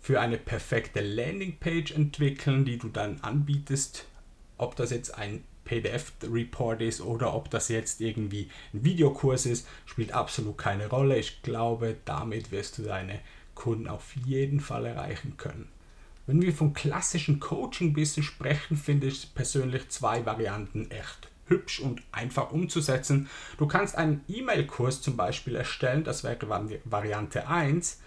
für 0.01 0.21
eine 0.21 0.39
perfekte 0.39 1.01
Landingpage 1.01 1.93
entwickeln, 1.93 2.65
die 2.65 2.79
du 2.79 2.89
dann 2.89 3.21
anbietest, 3.21 4.07
ob 4.59 4.75
das 4.75 4.91
jetzt 4.91 5.17
ein 5.17 5.45
PDF-Report 5.67 6.81
ist 6.83 7.01
oder 7.01 7.33
ob 7.33 7.49
das 7.49 7.69
jetzt 7.69 8.01
irgendwie 8.01 8.51
ein 8.75 8.85
Videokurs 8.85 9.47
ist, 9.47 9.69
spielt 9.87 10.11
absolut 10.11 10.59
keine 10.59 10.89
Rolle. 10.89 11.17
Ich 11.17 11.43
glaube, 11.43 11.95
damit 12.07 12.51
wirst 12.51 12.79
du 12.79 12.83
deine 12.83 13.21
Kunden 13.55 13.87
auf 13.87 14.17
jeden 14.27 14.59
Fall 14.59 14.85
erreichen 14.85 15.37
können. 15.37 15.69
Wenn 16.31 16.43
wir 16.43 16.55
von 16.55 16.75
klassischen 16.75 17.41
Coaching-Business 17.41 18.25
sprechen, 18.25 18.77
finde 18.77 19.09
ich 19.09 19.35
persönlich 19.35 19.89
zwei 19.89 20.25
Varianten 20.25 20.89
echt 20.93 21.29
hübsch 21.47 21.81
und 21.81 22.03
einfach 22.13 22.53
umzusetzen. 22.53 23.29
Du 23.59 23.67
kannst 23.67 23.97
einen 23.97 24.25
E-Mail-Kurs 24.29 25.03
zum 25.03 25.17
Beispiel 25.17 25.57
erstellen, 25.57 26.05
das 26.05 26.23
wäre 26.23 26.39
Variante 26.85 27.49
1. 27.49 27.99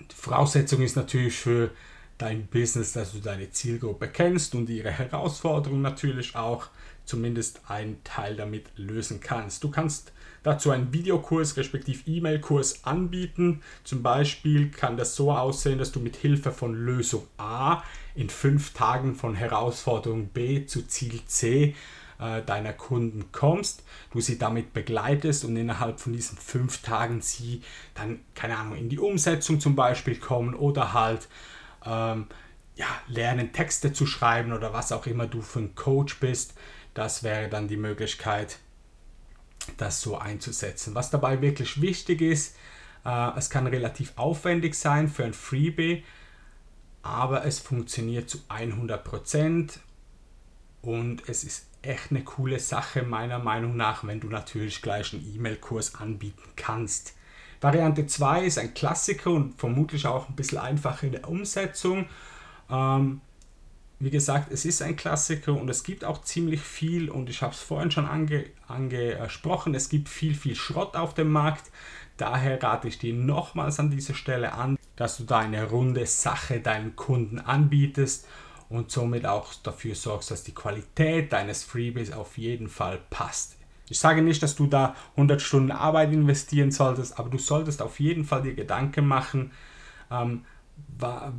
Die 0.00 0.16
Voraussetzung 0.16 0.82
ist 0.82 0.96
natürlich 0.96 1.36
für 1.36 1.70
dein 2.18 2.48
Business, 2.48 2.92
dass 2.92 3.12
du 3.12 3.20
deine 3.20 3.52
Zielgruppe 3.52 4.08
kennst 4.08 4.56
und 4.56 4.68
ihre 4.68 4.90
Herausforderungen 4.90 5.82
natürlich 5.82 6.34
auch 6.34 6.70
zumindest 7.04 7.60
einen 7.68 8.02
Teil 8.02 8.34
damit 8.34 8.66
lösen 8.74 9.20
kannst. 9.20 9.62
Du 9.62 9.70
kannst 9.70 10.10
dazu 10.42 10.70
einen 10.70 10.92
Videokurs 10.92 11.56
respektive 11.56 12.08
E-Mail-Kurs 12.08 12.84
anbieten. 12.84 13.62
Zum 13.84 14.02
Beispiel 14.02 14.70
kann 14.70 14.96
das 14.96 15.16
so 15.16 15.32
aussehen, 15.32 15.78
dass 15.78 15.92
du 15.92 16.00
mit 16.00 16.16
Hilfe 16.16 16.52
von 16.52 16.74
Lösung 16.74 17.26
A 17.38 17.82
in 18.14 18.30
fünf 18.30 18.72
Tagen 18.72 19.14
von 19.14 19.34
Herausforderung 19.34 20.28
B 20.28 20.66
zu 20.66 20.86
Ziel 20.86 21.20
C 21.26 21.74
äh, 22.20 22.42
deiner 22.42 22.72
Kunden 22.72 23.32
kommst, 23.32 23.82
du 24.12 24.20
sie 24.20 24.38
damit 24.38 24.72
begleitest 24.72 25.44
und 25.44 25.56
innerhalb 25.56 26.00
von 26.00 26.12
diesen 26.12 26.36
fünf 26.36 26.82
Tagen 26.82 27.20
sie 27.20 27.62
dann, 27.94 28.20
keine 28.34 28.56
Ahnung, 28.56 28.76
in 28.76 28.88
die 28.88 28.98
Umsetzung 28.98 29.60
zum 29.60 29.74
Beispiel 29.74 30.16
kommen 30.16 30.54
oder 30.54 30.92
halt 30.92 31.28
ähm, 31.84 32.26
ja, 32.76 32.86
lernen, 33.08 33.52
Texte 33.52 33.92
zu 33.92 34.06
schreiben 34.06 34.52
oder 34.52 34.72
was 34.72 34.92
auch 34.92 35.06
immer 35.06 35.26
du 35.26 35.42
für 35.42 35.60
ein 35.60 35.74
Coach 35.74 36.18
bist. 36.20 36.54
Das 36.94 37.22
wäre 37.22 37.48
dann 37.48 37.68
die 37.68 37.76
Möglichkeit, 37.76 38.58
das 39.76 40.00
so 40.00 40.18
einzusetzen. 40.18 40.94
Was 40.94 41.10
dabei 41.10 41.40
wirklich 41.40 41.80
wichtig 41.80 42.20
ist, 42.20 42.56
äh, 43.04 43.30
es 43.36 43.50
kann 43.50 43.66
relativ 43.66 44.12
aufwendig 44.16 44.74
sein 44.74 45.08
für 45.08 45.24
ein 45.24 45.34
Freebie, 45.34 46.04
aber 47.02 47.44
es 47.44 47.58
funktioniert 47.58 48.28
zu 48.28 48.38
100% 48.48 49.78
und 50.82 51.28
es 51.28 51.44
ist 51.44 51.66
echt 51.82 52.10
eine 52.10 52.24
coole 52.24 52.58
Sache 52.58 53.02
meiner 53.02 53.38
Meinung 53.38 53.76
nach, 53.76 54.04
wenn 54.04 54.20
du 54.20 54.28
natürlich 54.28 54.82
gleich 54.82 55.12
einen 55.12 55.34
E-Mail-Kurs 55.34 55.94
anbieten 55.94 56.42
kannst. 56.56 57.14
Variante 57.60 58.06
2 58.06 58.44
ist 58.44 58.58
ein 58.58 58.74
Klassiker 58.74 59.30
und 59.30 59.58
vermutlich 59.58 60.06
auch 60.06 60.28
ein 60.28 60.36
bisschen 60.36 60.58
einfacher 60.58 61.06
in 61.06 61.12
der 61.12 61.28
Umsetzung. 61.28 62.06
Ähm, 62.70 63.20
wie 64.00 64.10
gesagt, 64.10 64.50
es 64.50 64.64
ist 64.64 64.80
ein 64.80 64.96
Klassiker 64.96 65.52
und 65.52 65.68
es 65.68 65.82
gibt 65.82 66.04
auch 66.04 66.22
ziemlich 66.22 66.62
viel 66.62 67.10
und 67.10 67.28
ich 67.28 67.42
habe 67.42 67.52
es 67.52 67.60
vorhin 67.60 67.90
schon 67.90 68.06
ange, 68.06 68.46
angesprochen, 68.66 69.74
es 69.74 69.90
gibt 69.90 70.08
viel, 70.08 70.34
viel 70.34 70.56
Schrott 70.56 70.96
auf 70.96 71.12
dem 71.12 71.30
Markt. 71.30 71.70
Daher 72.16 72.62
rate 72.62 72.88
ich 72.88 72.98
dir 72.98 73.12
nochmals 73.12 73.78
an 73.78 73.90
dieser 73.90 74.14
Stelle 74.14 74.54
an, 74.54 74.78
dass 74.96 75.18
du 75.18 75.24
da 75.24 75.40
runde 75.64 76.06
Sache 76.06 76.60
deinen 76.60 76.96
Kunden 76.96 77.38
anbietest 77.38 78.26
und 78.70 78.90
somit 78.90 79.26
auch 79.26 79.52
dafür 79.62 79.94
sorgst, 79.94 80.30
dass 80.30 80.44
die 80.44 80.54
Qualität 80.54 81.32
deines 81.34 81.62
Freebies 81.62 82.12
auf 82.12 82.38
jeden 82.38 82.68
Fall 82.68 83.00
passt. 83.10 83.56
Ich 83.90 83.98
sage 83.98 84.22
nicht, 84.22 84.42
dass 84.42 84.56
du 84.56 84.66
da 84.66 84.94
100 85.16 85.42
Stunden 85.42 85.72
Arbeit 85.72 86.12
investieren 86.12 86.70
solltest, 86.70 87.18
aber 87.18 87.28
du 87.28 87.38
solltest 87.38 87.82
auf 87.82 88.00
jeden 88.00 88.24
Fall 88.24 88.42
dir 88.42 88.54
Gedanken 88.54 89.06
machen, 89.06 89.50
ähm, 90.10 90.44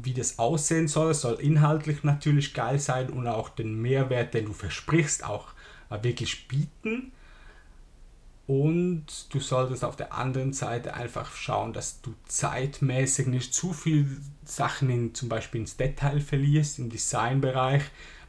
wie 0.03 0.13
das 0.13 0.39
aussehen 0.39 0.87
soll. 0.87 1.13
Soll 1.13 1.35
inhaltlich 1.35 2.03
natürlich 2.03 2.53
geil 2.53 2.79
sein 2.79 3.09
und 3.09 3.27
auch 3.27 3.49
den 3.49 3.81
Mehrwert, 3.81 4.33
den 4.33 4.45
du 4.45 4.53
versprichst, 4.53 5.23
auch 5.23 5.49
äh, 5.89 6.03
wirklich 6.03 6.47
bieten. 6.47 7.11
Und 8.47 9.05
du 9.33 9.39
solltest 9.39 9.85
auf 9.85 9.95
der 9.95 10.13
anderen 10.13 10.51
Seite 10.51 10.93
einfach 10.93 11.33
schauen, 11.35 11.73
dass 11.73 12.01
du 12.01 12.13
zeitmäßig 12.25 13.27
nicht 13.27 13.53
zu 13.53 13.71
viel 13.71 14.17
Sachen 14.43 14.89
in, 14.89 15.15
zum 15.15 15.29
Beispiel 15.29 15.61
ins 15.61 15.77
Detail 15.77 16.19
verlierst, 16.19 16.79
im 16.79 16.89
Designbereich, 16.89 17.83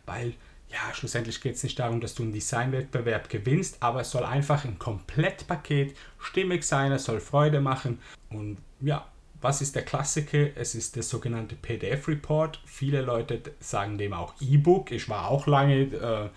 weil 0.06 0.34
ja, 0.68 0.94
schlussendlich 0.94 1.40
geht 1.40 1.56
es 1.56 1.62
nicht 1.62 1.78
darum, 1.78 2.00
dass 2.00 2.14
du 2.14 2.22
einen 2.22 2.32
Designwettbewerb 2.32 3.28
gewinnst, 3.28 3.78
aber 3.80 4.00
es 4.02 4.10
soll 4.10 4.24
einfach 4.24 4.64
ein 4.64 4.78
Komplettpaket 4.78 5.94
stimmig 6.18 6.64
sein, 6.64 6.92
es 6.92 7.04
soll 7.04 7.20
Freude 7.20 7.60
machen. 7.60 7.98
Und 8.30 8.58
ja, 8.80 9.06
was 9.42 9.60
ist 9.60 9.74
der 9.74 9.84
Klassiker? 9.84 10.48
Es 10.56 10.74
ist 10.74 10.96
der 10.96 11.02
sogenannte 11.02 11.56
PDF-Report. 11.56 12.60
Viele 12.64 13.02
Leute 13.02 13.42
sagen 13.60 13.98
dem 13.98 14.12
auch 14.12 14.34
E-Book. 14.40 14.92
Ich 14.92 15.08
war 15.08 15.28
auch 15.28 15.46
lange 15.46 15.82
äh, 15.82 16.28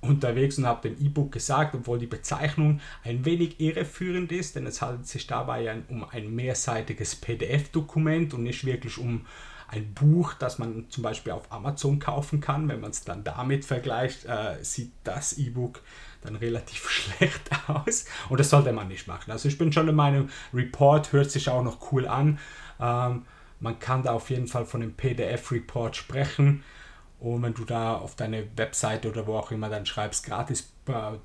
unterwegs 0.00 0.58
und 0.58 0.66
habe 0.66 0.88
dem 0.88 1.04
E-Book 1.04 1.32
gesagt, 1.32 1.74
obwohl 1.74 1.98
die 1.98 2.06
Bezeichnung 2.06 2.80
ein 3.04 3.24
wenig 3.24 3.60
irreführend 3.60 4.32
ist, 4.32 4.56
denn 4.56 4.66
es 4.66 4.80
handelt 4.80 5.06
sich 5.06 5.26
dabei 5.26 5.82
um 5.88 6.04
ein 6.04 6.34
mehrseitiges 6.34 7.16
PDF-Dokument 7.16 8.32
und 8.34 8.44
nicht 8.44 8.64
wirklich 8.64 8.98
um 8.98 9.26
ein 9.68 9.92
Buch, 9.92 10.32
das 10.34 10.58
man 10.58 10.86
zum 10.88 11.02
Beispiel 11.02 11.32
auf 11.32 11.52
Amazon 11.52 11.98
kaufen 11.98 12.40
kann. 12.40 12.68
Wenn 12.68 12.80
man 12.80 12.90
es 12.90 13.04
dann 13.04 13.24
damit 13.24 13.64
vergleicht, 13.64 14.24
äh, 14.24 14.56
sieht 14.62 14.92
das 15.04 15.36
E-Book 15.36 15.82
dann 16.22 16.36
relativ 16.36 16.88
schlecht 16.90 17.50
aus 17.68 18.04
und 18.28 18.40
das 18.40 18.50
sollte 18.50 18.72
man 18.72 18.88
nicht 18.88 19.06
machen. 19.06 19.30
Also 19.30 19.48
ich 19.48 19.58
bin 19.58 19.72
schon 19.72 19.86
der 19.86 19.94
Meinung, 19.94 20.28
Report 20.52 21.12
hört 21.12 21.30
sich 21.30 21.48
auch 21.48 21.62
noch 21.62 21.92
cool 21.92 22.06
an. 22.06 22.38
Ähm, 22.80 23.24
man 23.60 23.78
kann 23.78 24.02
da 24.02 24.12
auf 24.12 24.30
jeden 24.30 24.46
Fall 24.46 24.66
von 24.66 24.80
dem 24.80 24.94
PDF-Report 24.94 25.96
sprechen. 25.96 26.62
Und 27.18 27.42
wenn 27.42 27.54
du 27.54 27.64
da 27.64 27.96
auf 27.96 28.14
deine 28.14 28.46
Webseite 28.56 29.08
oder 29.08 29.26
wo 29.26 29.36
auch 29.36 29.50
immer 29.50 29.68
dann 29.68 29.86
schreibst, 29.86 30.24
gratis, 30.24 30.72
äh, 30.86 31.18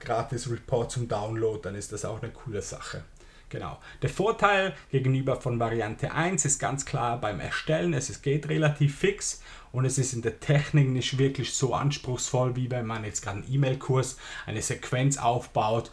gratis 0.00 0.50
Report 0.50 0.90
zum 0.90 1.08
Download, 1.08 1.60
dann 1.62 1.74
ist 1.74 1.92
das 1.92 2.04
auch 2.04 2.22
eine 2.22 2.30
coole 2.30 2.60
Sache. 2.60 3.02
Genau. 3.48 3.78
Der 4.02 4.10
Vorteil 4.10 4.74
gegenüber 4.90 5.40
von 5.40 5.60
Variante 5.60 6.12
1 6.12 6.44
ist 6.44 6.58
ganz 6.58 6.84
klar 6.84 7.20
beim 7.20 7.40
Erstellen, 7.40 7.94
es 7.94 8.22
geht 8.22 8.48
relativ 8.48 8.98
fix 8.98 9.42
und 9.70 9.84
es 9.84 9.98
ist 9.98 10.12
in 10.12 10.22
der 10.22 10.40
Technik 10.40 10.88
nicht 10.88 11.18
wirklich 11.18 11.54
so 11.54 11.74
anspruchsvoll, 11.74 12.56
wie 12.56 12.70
wenn 12.70 12.86
man 12.86 13.04
jetzt 13.04 13.22
gerade 13.22 13.38
einen 13.38 13.52
E-Mail-Kurs, 13.52 14.18
eine 14.46 14.62
Sequenz 14.62 15.18
aufbaut 15.18 15.90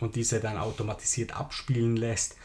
und 0.00 0.16
diese 0.16 0.40
dann 0.40 0.56
automatisiert 0.56 1.36
abspielen 1.36 1.96
lässt. 1.96 2.36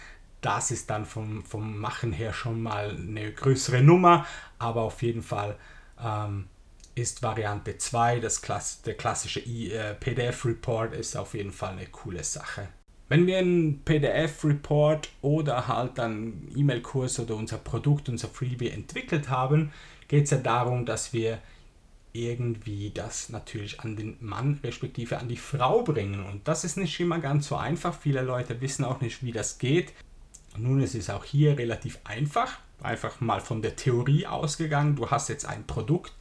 Das 0.42 0.72
ist 0.72 0.90
dann 0.90 1.06
vom, 1.06 1.44
vom 1.44 1.80
Machen 1.80 2.14
her 2.14 2.34
schon 2.34 2.62
mal 2.62 2.92
eine 2.92 3.32
größere 3.34 3.82
Nummer, 3.82 4.26
aber 4.58 4.84
auf 4.84 5.02
jeden 5.02 5.24
Fall 5.24 5.58
ähm, 6.02 6.48
ist 6.96 7.24
Variante 7.24 7.78
2, 7.78 8.20
das 8.20 8.42
Klass 8.42 8.82
der 8.82 8.96
klassische 8.96 9.42
äh, 9.42 9.96
PDF-Report, 9.96 10.94
ist 10.94 11.16
auf 11.16 11.34
jeden 11.34 11.52
Fall 11.52 11.74
eine 11.74 11.88
coole 11.88 12.24
Sache. 12.24 12.70
Wenn 13.10 13.26
wir 13.26 13.40
einen 13.40 13.82
PDF-Report 13.84 15.10
oder 15.22 15.68
halt 15.68 15.98
dann 15.98 16.48
E-Mail-Kurs 16.56 17.20
oder 17.20 17.36
unser 17.36 17.58
Produkt, 17.58 18.08
unser 18.08 18.28
Freebie 18.28 18.70
entwickelt 18.70 19.30
haben, 19.30 19.72
geht 20.08 20.26
es 20.26 20.30
ja 20.30 20.38
darum, 20.38 20.86
dass 20.86 21.12
wir 21.12 21.40
irgendwie 22.14 22.92
das 22.92 23.30
natürlich 23.30 23.80
an 23.80 23.96
den 23.96 24.18
Mann 24.20 24.60
respektive 24.64 25.18
an 25.18 25.28
die 25.28 25.38
Frau 25.38 25.82
bringen. 25.82 26.24
Und 26.24 26.48
das 26.48 26.64
ist 26.64 26.78
nicht 26.78 27.00
immer 27.00 27.20
ganz 27.20 27.48
so 27.48 27.56
einfach. 27.56 27.98
Viele 28.00 28.22
Leute 28.22 28.62
wissen 28.62 28.86
auch 28.86 29.02
nicht, 29.02 29.24
wie 29.24 29.32
das 29.32 29.58
geht. 29.58 29.94
Nun 30.56 30.82
ist 30.82 30.96
es 30.96 31.10
auch 31.10 31.24
hier 31.24 31.58
relativ 31.58 32.00
einfach. 32.04 32.60
Einfach 32.82 33.22
mal 33.22 33.42
von 33.42 33.62
der 33.62 33.76
Theorie 33.76 34.28
ausgegangen. 34.28 34.96
Du 34.96 35.10
hast 35.10 35.30
jetzt 35.30 35.46
ein 35.46 35.66
Produkt, 35.66 36.14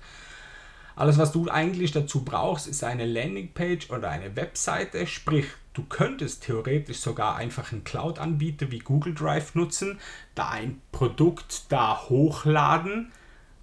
alles, 0.98 1.16
was 1.16 1.30
du 1.30 1.48
eigentlich 1.48 1.92
dazu 1.92 2.24
brauchst, 2.24 2.66
ist 2.66 2.82
eine 2.82 3.06
Landingpage 3.06 3.90
oder 3.90 4.10
eine 4.10 4.34
Webseite. 4.34 5.06
Sprich, 5.06 5.46
du 5.72 5.84
könntest 5.84 6.42
theoretisch 6.42 6.98
sogar 6.98 7.36
einfach 7.36 7.70
einen 7.70 7.84
Cloud-Anbieter 7.84 8.72
wie 8.72 8.80
Google 8.80 9.14
Drive 9.14 9.54
nutzen, 9.54 10.00
da 10.34 10.48
ein 10.48 10.82
Produkt 10.90 11.70
da 11.70 12.08
hochladen, 12.08 13.12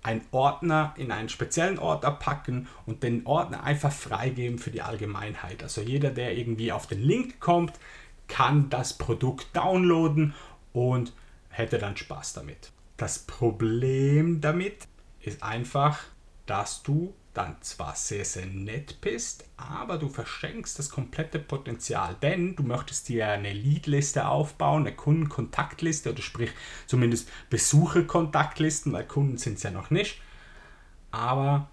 einen 0.02 0.22
Ordner 0.32 0.94
in 0.96 1.12
einen 1.12 1.28
speziellen 1.28 1.78
Ordner 1.78 2.12
packen 2.12 2.70
und 2.86 3.04
den 3.04 3.26
Ordner 3.26 3.64
einfach 3.64 3.92
freigeben 3.92 4.58
für 4.58 4.72
die 4.72 4.82
Allgemeinheit. 4.82 5.62
Also 5.62 5.82
jeder, 5.82 6.12
der 6.12 6.38
irgendwie 6.38 6.72
auf 6.72 6.88
den 6.88 7.02
Link 7.02 7.42
kommt, 7.42 7.74
kann 8.30 8.70
das 8.70 8.94
Produkt 8.94 9.48
downloaden 9.54 10.34
und 10.72 11.12
hätte 11.50 11.80
dann 11.80 11.98
Spaß 11.98 12.32
damit. 12.32 12.72
Das 12.96 13.20
Problem 13.20 14.40
damit 14.40 14.88
ist 15.20 15.44
einfach, 15.44 16.00
dass 16.46 16.82
du 16.82 17.14
dann 17.36 17.62
zwar 17.62 17.96
sehr, 17.96 18.24
sehr 18.24 18.46
nett 18.46 19.02
bist, 19.02 19.46
aber 19.58 19.98
du 19.98 20.08
verschenkst 20.08 20.80
das 20.80 20.90
komplette 20.90 21.38
Potenzial, 21.38 22.16
denn 22.22 22.56
du 22.56 22.64
möchtest 22.64 23.10
dir 23.10 23.28
eine 23.28 23.52
Leadliste 23.52 24.28
aufbauen, 24.28 24.88
eine 24.88 24.96
Kundenkontaktliste 24.96 26.12
oder 26.12 26.22
sprich 26.22 26.52
zumindest 26.88 27.30
Besucherkontaktlisten, 27.50 28.94
weil 28.94 29.06
Kunden 29.06 29.38
sind 29.38 29.58
es 29.58 29.64
ja 29.64 29.72
noch 29.72 29.90
nicht. 29.90 30.22
Aber 31.12 31.70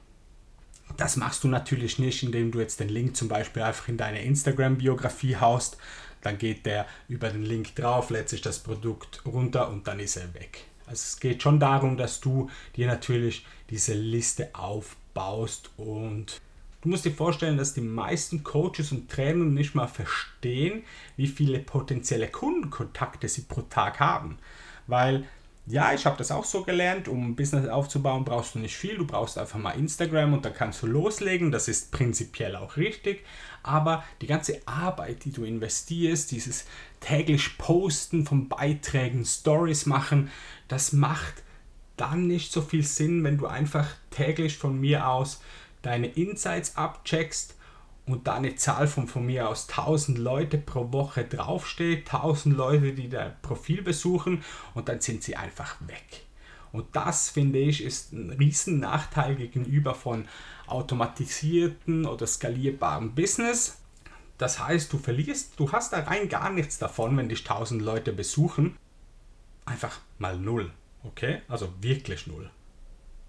das 0.96 1.16
machst 1.16 1.44
du 1.44 1.48
natürlich 1.48 1.98
nicht, 1.98 2.22
indem 2.22 2.50
du 2.50 2.60
jetzt 2.60 2.80
den 2.80 2.88
Link 2.88 3.16
zum 3.16 3.28
Beispiel 3.28 3.62
einfach 3.62 3.88
in 3.88 3.96
deine 3.96 4.22
Instagram-Biografie 4.22 5.36
haust. 5.36 5.78
Dann 6.22 6.38
geht 6.38 6.66
der 6.66 6.86
über 7.08 7.30
den 7.30 7.42
Link 7.42 7.74
drauf, 7.76 8.10
lädt 8.10 8.28
sich 8.28 8.42
das 8.42 8.58
Produkt 8.58 9.24
runter 9.24 9.70
und 9.70 9.86
dann 9.86 10.00
ist 10.00 10.16
er 10.16 10.34
weg. 10.34 10.64
Also 10.86 11.02
es 11.04 11.20
geht 11.20 11.42
schon 11.42 11.60
darum, 11.60 11.96
dass 11.96 12.20
du 12.20 12.50
dir 12.76 12.88
natürlich 12.88 13.46
diese 13.70 13.94
Liste 13.94 14.50
aufbaust 14.54 15.01
baust. 15.14 15.70
Und 15.76 16.40
du 16.82 16.88
musst 16.88 17.04
dir 17.04 17.12
vorstellen, 17.12 17.56
dass 17.56 17.74
die 17.74 17.80
meisten 17.80 18.42
Coaches 18.42 18.92
und 18.92 19.10
Trainer 19.10 19.44
nicht 19.44 19.74
mal 19.74 19.86
verstehen, 19.86 20.84
wie 21.16 21.26
viele 21.26 21.58
potenzielle 21.58 22.28
Kundenkontakte 22.28 23.28
sie 23.28 23.42
pro 23.42 23.62
Tag 23.62 24.00
haben. 24.00 24.38
Weil 24.86 25.24
ja, 25.66 25.92
ich 25.94 26.06
habe 26.06 26.16
das 26.16 26.32
auch 26.32 26.44
so 26.44 26.64
gelernt, 26.64 27.06
um 27.06 27.28
ein 27.28 27.36
Business 27.36 27.68
aufzubauen, 27.68 28.24
brauchst 28.24 28.56
du 28.56 28.58
nicht 28.58 28.76
viel. 28.76 28.96
Du 28.96 29.06
brauchst 29.06 29.38
einfach 29.38 29.60
mal 29.60 29.78
Instagram 29.78 30.34
und 30.34 30.44
dann 30.44 30.54
kannst 30.54 30.82
du 30.82 30.88
loslegen. 30.88 31.52
Das 31.52 31.68
ist 31.68 31.92
prinzipiell 31.92 32.56
auch 32.56 32.76
richtig. 32.76 33.24
Aber 33.62 34.02
die 34.20 34.26
ganze 34.26 34.60
Arbeit, 34.66 35.24
die 35.24 35.30
du 35.30 35.44
investierst, 35.44 36.32
dieses 36.32 36.64
täglich 36.98 37.58
Posten 37.58 38.26
von 38.26 38.48
Beiträgen, 38.48 39.24
Stories 39.24 39.86
machen, 39.86 40.30
das 40.66 40.92
macht 40.92 41.44
dann 42.02 42.26
nicht 42.26 42.52
so 42.52 42.60
viel 42.60 42.82
Sinn, 42.82 43.22
wenn 43.22 43.38
du 43.38 43.46
einfach 43.46 43.86
täglich 44.10 44.58
von 44.58 44.78
mir 44.80 45.06
aus 45.06 45.40
deine 45.82 46.08
Insights 46.08 46.76
abcheckst 46.76 47.54
und 48.06 48.26
da 48.26 48.34
eine 48.34 48.56
Zahl 48.56 48.88
von 48.88 49.06
von 49.06 49.24
mir 49.24 49.48
aus 49.48 49.68
1000 49.68 50.18
Leute 50.18 50.58
pro 50.58 50.92
Woche 50.92 51.24
draufsteht, 51.24 52.12
1000 52.12 52.56
Leute, 52.56 52.92
die 52.92 53.08
dein 53.08 53.40
Profil 53.40 53.82
besuchen 53.82 54.42
und 54.74 54.88
dann 54.88 55.00
sind 55.00 55.22
sie 55.22 55.36
einfach 55.36 55.76
weg. 55.86 56.24
Und 56.72 56.86
das 56.96 57.30
finde 57.30 57.60
ich 57.60 57.84
ist 57.84 58.12
ein 58.12 58.30
riesen 58.30 58.80
Nachteil 58.80 59.36
gegenüber 59.36 59.94
von 59.94 60.26
automatisierten 60.66 62.04
oder 62.06 62.26
skalierbaren 62.26 63.14
Business. 63.14 63.78
Das 64.38 64.58
heißt, 64.58 64.92
du 64.92 64.98
verlierst, 64.98 65.52
du 65.56 65.70
hast 65.70 65.92
da 65.92 66.00
rein 66.00 66.28
gar 66.28 66.50
nichts 66.50 66.78
davon, 66.78 67.16
wenn 67.16 67.28
dich 67.28 67.48
1000 67.48 67.80
Leute 67.80 68.12
besuchen. 68.12 68.76
Einfach 69.66 70.00
mal 70.18 70.36
null. 70.36 70.72
Okay? 71.04 71.42
Also 71.48 71.72
wirklich 71.80 72.26
null. 72.26 72.50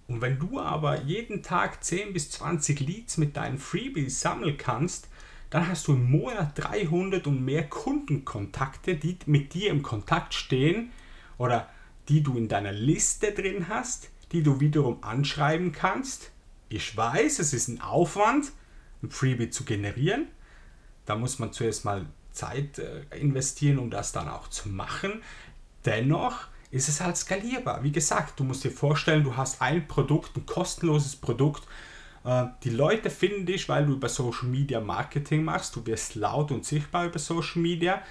Und 0.08 0.22
wenn 0.22 0.38
du 0.38 0.60
aber 0.60 1.02
jeden 1.02 1.44
Tag 1.44 1.84
10 1.84 2.14
bis 2.14 2.30
20 2.32 2.80
Leads 2.82 3.18
mit 3.18 3.38
deinen 3.38 3.58
Freebies 3.58 4.20
sammeln 4.20 4.58
kannst, 4.58 5.08
dann 5.50 5.68
hast 5.68 5.88
du 5.88 5.94
im 5.94 6.10
Monat 6.10 6.52
300 6.56 7.28
und 7.28 7.46
mehr 7.46 7.68
Kundenkontakte, 7.70 8.96
die 8.96 9.18
mit 9.28 9.54
dir 9.54 9.70
im 9.70 9.84
Kontakt 9.84 10.34
stehen 10.34 10.92
oder 11.38 11.70
die 12.10 12.22
du 12.22 12.38
in 12.38 12.48
deiner 12.48 12.72
Liste 12.72 13.32
drin 13.32 13.70
hast, 13.70 14.10
die 14.32 14.44
du 14.44 14.60
wiederum 14.60 15.04
anschreiben 15.04 15.72
kannst. 15.72 16.32
Ich 16.70 16.98
weiß, 16.98 17.40
es 17.40 17.54
ist 17.54 17.68
ein 17.68 17.82
Aufwand, 17.82 18.52
ein 19.04 19.12
Freebie 19.12 19.52
zu 19.52 19.64
generieren. 19.64 20.28
Da 21.06 21.16
muss 21.16 21.40
man 21.40 21.54
zuerst 21.54 21.86
mal 21.86 22.08
Zeit 22.32 22.80
äh, 22.80 23.04
investieren, 23.16 23.78
um 23.78 23.92
das 23.92 24.12
dann 24.12 24.28
auch 24.28 24.48
zu 24.48 24.70
machen. 24.70 25.22
Dennoch 25.86 26.48
ist 26.74 26.90
es 26.90 27.02
halt 27.02 27.16
skalierbar. 27.18 27.84
Wie 27.84 27.92
gesagt, 27.92 28.40
du 28.40 28.44
musst 28.44 28.64
dir 28.64 28.72
vorstellen, 28.72 29.24
du 29.24 29.38
hast 29.38 29.62
ein 29.62 29.88
Produkt, 29.88 30.36
ein 30.36 30.46
kostenloses 30.46 31.16
Produkt. 31.16 31.64
Äh, 32.26 32.46
die 32.64 32.72
Leute 32.72 33.10
finden 33.10 33.46
dich, 33.46 33.70
weil 33.70 33.86
du 33.86 33.94
über 33.94 34.10
Social 34.10 34.48
Media 34.48 34.82
Marketing 34.82 35.44
machst. 35.44 35.76
Du 35.76 35.86
wirst 35.86 36.16
laut 36.16 36.52
und 36.52 36.66
sichtbar 36.66 37.06
über 37.06 37.20
Social 37.20 37.62
Media 37.62 38.02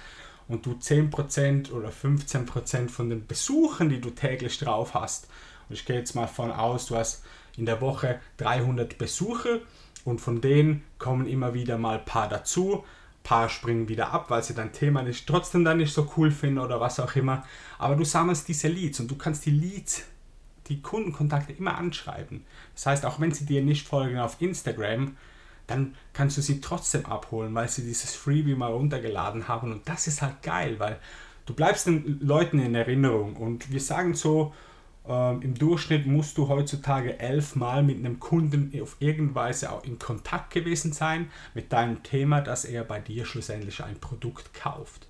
und 0.47 0.65
du 0.65 0.71
10% 0.71 1.71
oder 1.71 1.89
15% 1.89 2.89
von 2.89 3.09
den 3.09 3.27
Besuchen, 3.27 3.89
die 3.89 3.99
du 3.99 4.11
täglich 4.11 4.57
drauf 4.59 4.93
hast, 4.93 5.27
und 5.69 5.75
ich 5.75 5.85
gehe 5.85 5.97
jetzt 5.97 6.13
mal 6.13 6.27
von 6.27 6.51
aus, 6.51 6.87
du 6.87 6.95
hast 6.95 7.23
in 7.57 7.65
der 7.65 7.81
Woche 7.81 8.19
300 8.37 8.97
Besuche 8.97 9.61
und 10.03 10.19
von 10.19 10.41
denen 10.41 10.83
kommen 10.97 11.27
immer 11.27 11.53
wieder 11.53 11.77
mal 11.77 11.99
ein 11.99 12.05
paar 12.05 12.27
dazu, 12.27 12.83
paar 13.23 13.49
springen 13.49 13.87
wieder 13.87 14.11
ab, 14.11 14.29
weil 14.29 14.43
sie 14.43 14.53
dein 14.53 14.73
Thema 14.73 15.01
nicht, 15.01 15.25
trotzdem 15.25 15.63
dann 15.63 15.77
nicht 15.77 15.93
so 15.93 16.11
cool 16.17 16.29
finden 16.29 16.59
oder 16.59 16.79
was 16.79 16.99
auch 16.99 17.15
immer. 17.15 17.45
Aber 17.77 17.95
du 17.95 18.03
sammelst 18.03 18.47
diese 18.47 18.67
Leads 18.67 18.99
und 18.99 19.09
du 19.09 19.15
kannst 19.15 19.45
die 19.45 19.51
Leads, 19.51 20.03
die 20.67 20.81
Kundenkontakte 20.81 21.53
immer 21.53 21.77
anschreiben. 21.77 22.45
Das 22.75 22.85
heißt, 22.85 23.05
auch 23.05 23.19
wenn 23.19 23.31
sie 23.31 23.45
dir 23.45 23.61
nicht 23.61 23.87
folgen 23.87 24.19
auf 24.19 24.41
Instagram, 24.41 25.17
dann 25.67 25.95
kannst 26.11 26.37
du 26.37 26.41
sie 26.41 26.59
trotzdem 26.59 27.05
abholen, 27.05 27.55
weil 27.55 27.69
sie 27.69 27.83
dieses 27.83 28.15
Freebie 28.15 28.55
mal 28.55 28.71
runtergeladen 28.71 29.47
haben. 29.47 29.71
Und 29.71 29.87
das 29.87 30.07
ist 30.07 30.21
halt 30.21 30.41
geil, 30.41 30.75
weil 30.79 30.99
du 31.45 31.53
bleibst 31.53 31.87
den 31.87 32.19
Leuten 32.21 32.59
in 32.59 32.75
Erinnerung. 32.75 33.37
Und 33.37 33.71
wir 33.71 33.79
sagen 33.79 34.13
so, 34.13 34.53
ähm, 35.07 35.41
im 35.41 35.55
Durchschnitt 35.55 36.05
musst 36.05 36.37
du 36.37 36.47
heutzutage 36.47 37.19
elfmal 37.19 37.83
mit 37.83 37.97
einem 37.97 38.19
Kunden 38.19 38.71
auf 38.81 38.95
irgendeine 38.99 39.35
Weise 39.35 39.71
auch 39.71 39.83
in 39.83 39.99
Kontakt 39.99 40.51
gewesen 40.51 40.93
sein 40.93 41.29
mit 41.53 41.73
deinem 41.73 42.03
Thema, 42.03 42.41
dass 42.41 42.65
er 42.65 42.83
bei 42.83 42.99
dir 42.99 43.25
schlussendlich 43.25 43.83
ein 43.83 43.99
Produkt 43.99 44.53
kauft. 44.53 45.07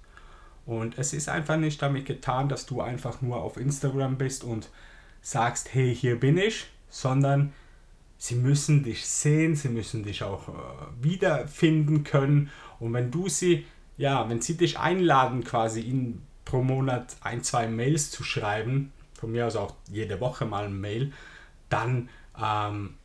Und 0.65 0.97
es 0.97 1.13
ist 1.13 1.29
einfach 1.29 1.57
nicht 1.57 1.81
damit 1.81 2.05
getan, 2.05 2.49
dass 2.49 2.65
du 2.65 2.81
einfach 2.81 3.21
nur 3.21 3.41
auf 3.41 3.57
Instagram 3.57 4.17
bist 4.17 4.43
und 4.43 4.69
sagst, 5.21 5.73
hey, 5.73 5.93
hier 5.93 6.19
bin 6.19 6.37
ich, 6.37 6.67
sondern 6.89 7.53
sie 8.17 8.35
müssen 8.35 8.83
dich 8.83 9.05
sehen, 9.05 9.55
sie 9.55 9.69
müssen 9.69 10.03
dich 10.03 10.23
auch 10.23 10.47
äh, 10.49 10.53
wiederfinden 11.01 12.03
können. 12.03 12.49
Und 12.79 12.93
wenn 12.93 13.11
du 13.11 13.27
sie, 13.27 13.65
ja, 13.97 14.27
wenn 14.29 14.41
sie 14.41 14.55
dich 14.55 14.79
einladen, 14.79 15.43
quasi 15.43 15.81
ihnen 15.81 16.25
pro 16.45 16.63
Monat 16.63 17.17
ein, 17.21 17.43
zwei 17.43 17.67
Mails 17.67 18.09
zu 18.09 18.23
schreiben, 18.23 18.91
von 19.23 19.31
mir 19.31 19.47
aus 19.47 19.55
auch 19.55 19.73
jede 19.89 20.19
Woche 20.19 20.43
mal 20.43 20.65
ein 20.65 20.81
Mail, 20.81 21.13
dann 21.69 22.09
ähm, 22.37 22.95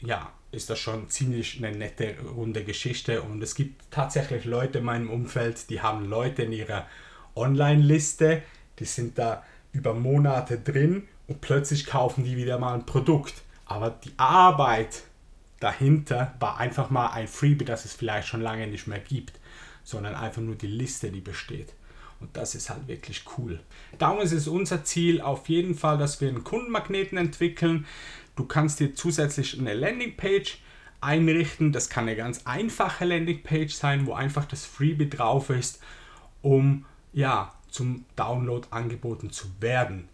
ja, 0.00 0.32
ist 0.52 0.70
das 0.70 0.78
schon 0.78 1.10
ziemlich 1.10 1.58
eine 1.58 1.76
nette 1.76 2.14
runde 2.36 2.62
Geschichte. 2.62 3.22
Und 3.22 3.42
es 3.42 3.56
gibt 3.56 3.90
tatsächlich 3.90 4.44
Leute 4.44 4.78
in 4.78 4.84
meinem 4.84 5.10
Umfeld, 5.10 5.68
die 5.68 5.80
haben 5.80 6.08
Leute 6.08 6.44
in 6.44 6.52
ihrer 6.52 6.86
Online-Liste, 7.34 8.42
die 8.78 8.84
sind 8.84 9.18
da 9.18 9.42
über 9.72 9.94
Monate 9.94 10.60
drin 10.60 11.08
und 11.26 11.40
plötzlich 11.40 11.86
kaufen 11.86 12.22
die 12.22 12.36
wieder 12.36 12.60
mal 12.60 12.74
ein 12.74 12.86
Produkt. 12.86 13.34
Aber 13.66 13.90
die 13.90 14.12
Arbeit 14.16 15.02
dahinter 15.58 16.34
war 16.38 16.58
einfach 16.58 16.88
mal 16.90 17.08
ein 17.08 17.26
Freebie, 17.26 17.64
das 17.64 17.84
es 17.84 17.94
vielleicht 17.94 18.28
schon 18.28 18.42
lange 18.42 18.68
nicht 18.68 18.86
mehr 18.86 19.00
gibt, 19.00 19.40
sondern 19.82 20.14
einfach 20.14 20.40
nur 20.40 20.54
die 20.54 20.68
Liste, 20.68 21.10
die 21.10 21.20
besteht. 21.20 21.74
Und 22.20 22.36
das 22.36 22.54
ist 22.54 22.70
halt 22.70 22.88
wirklich 22.88 23.24
cool. 23.36 23.60
Darum 23.98 24.20
ist 24.20 24.32
es 24.32 24.48
unser 24.48 24.84
Ziel 24.84 25.20
auf 25.20 25.48
jeden 25.48 25.74
Fall, 25.74 25.98
dass 25.98 26.20
wir 26.20 26.28
einen 26.28 26.44
Kundenmagneten 26.44 27.16
entwickeln. 27.16 27.86
Du 28.36 28.44
kannst 28.44 28.80
dir 28.80 28.94
zusätzlich 28.94 29.58
eine 29.58 29.74
Landingpage 29.74 30.58
einrichten. 31.00 31.72
Das 31.72 31.88
kann 31.88 32.04
eine 32.04 32.16
ganz 32.16 32.42
einfache 32.44 33.04
Landingpage 33.04 33.72
sein, 33.72 34.06
wo 34.06 34.14
einfach 34.14 34.46
das 34.46 34.64
Freebie 34.64 35.08
drauf 35.08 35.50
ist, 35.50 35.80
um 36.42 36.84
ja 37.12 37.52
zum 37.70 38.04
Download 38.16 38.66
angeboten 38.70 39.30
zu 39.30 39.46
werden. 39.60 40.08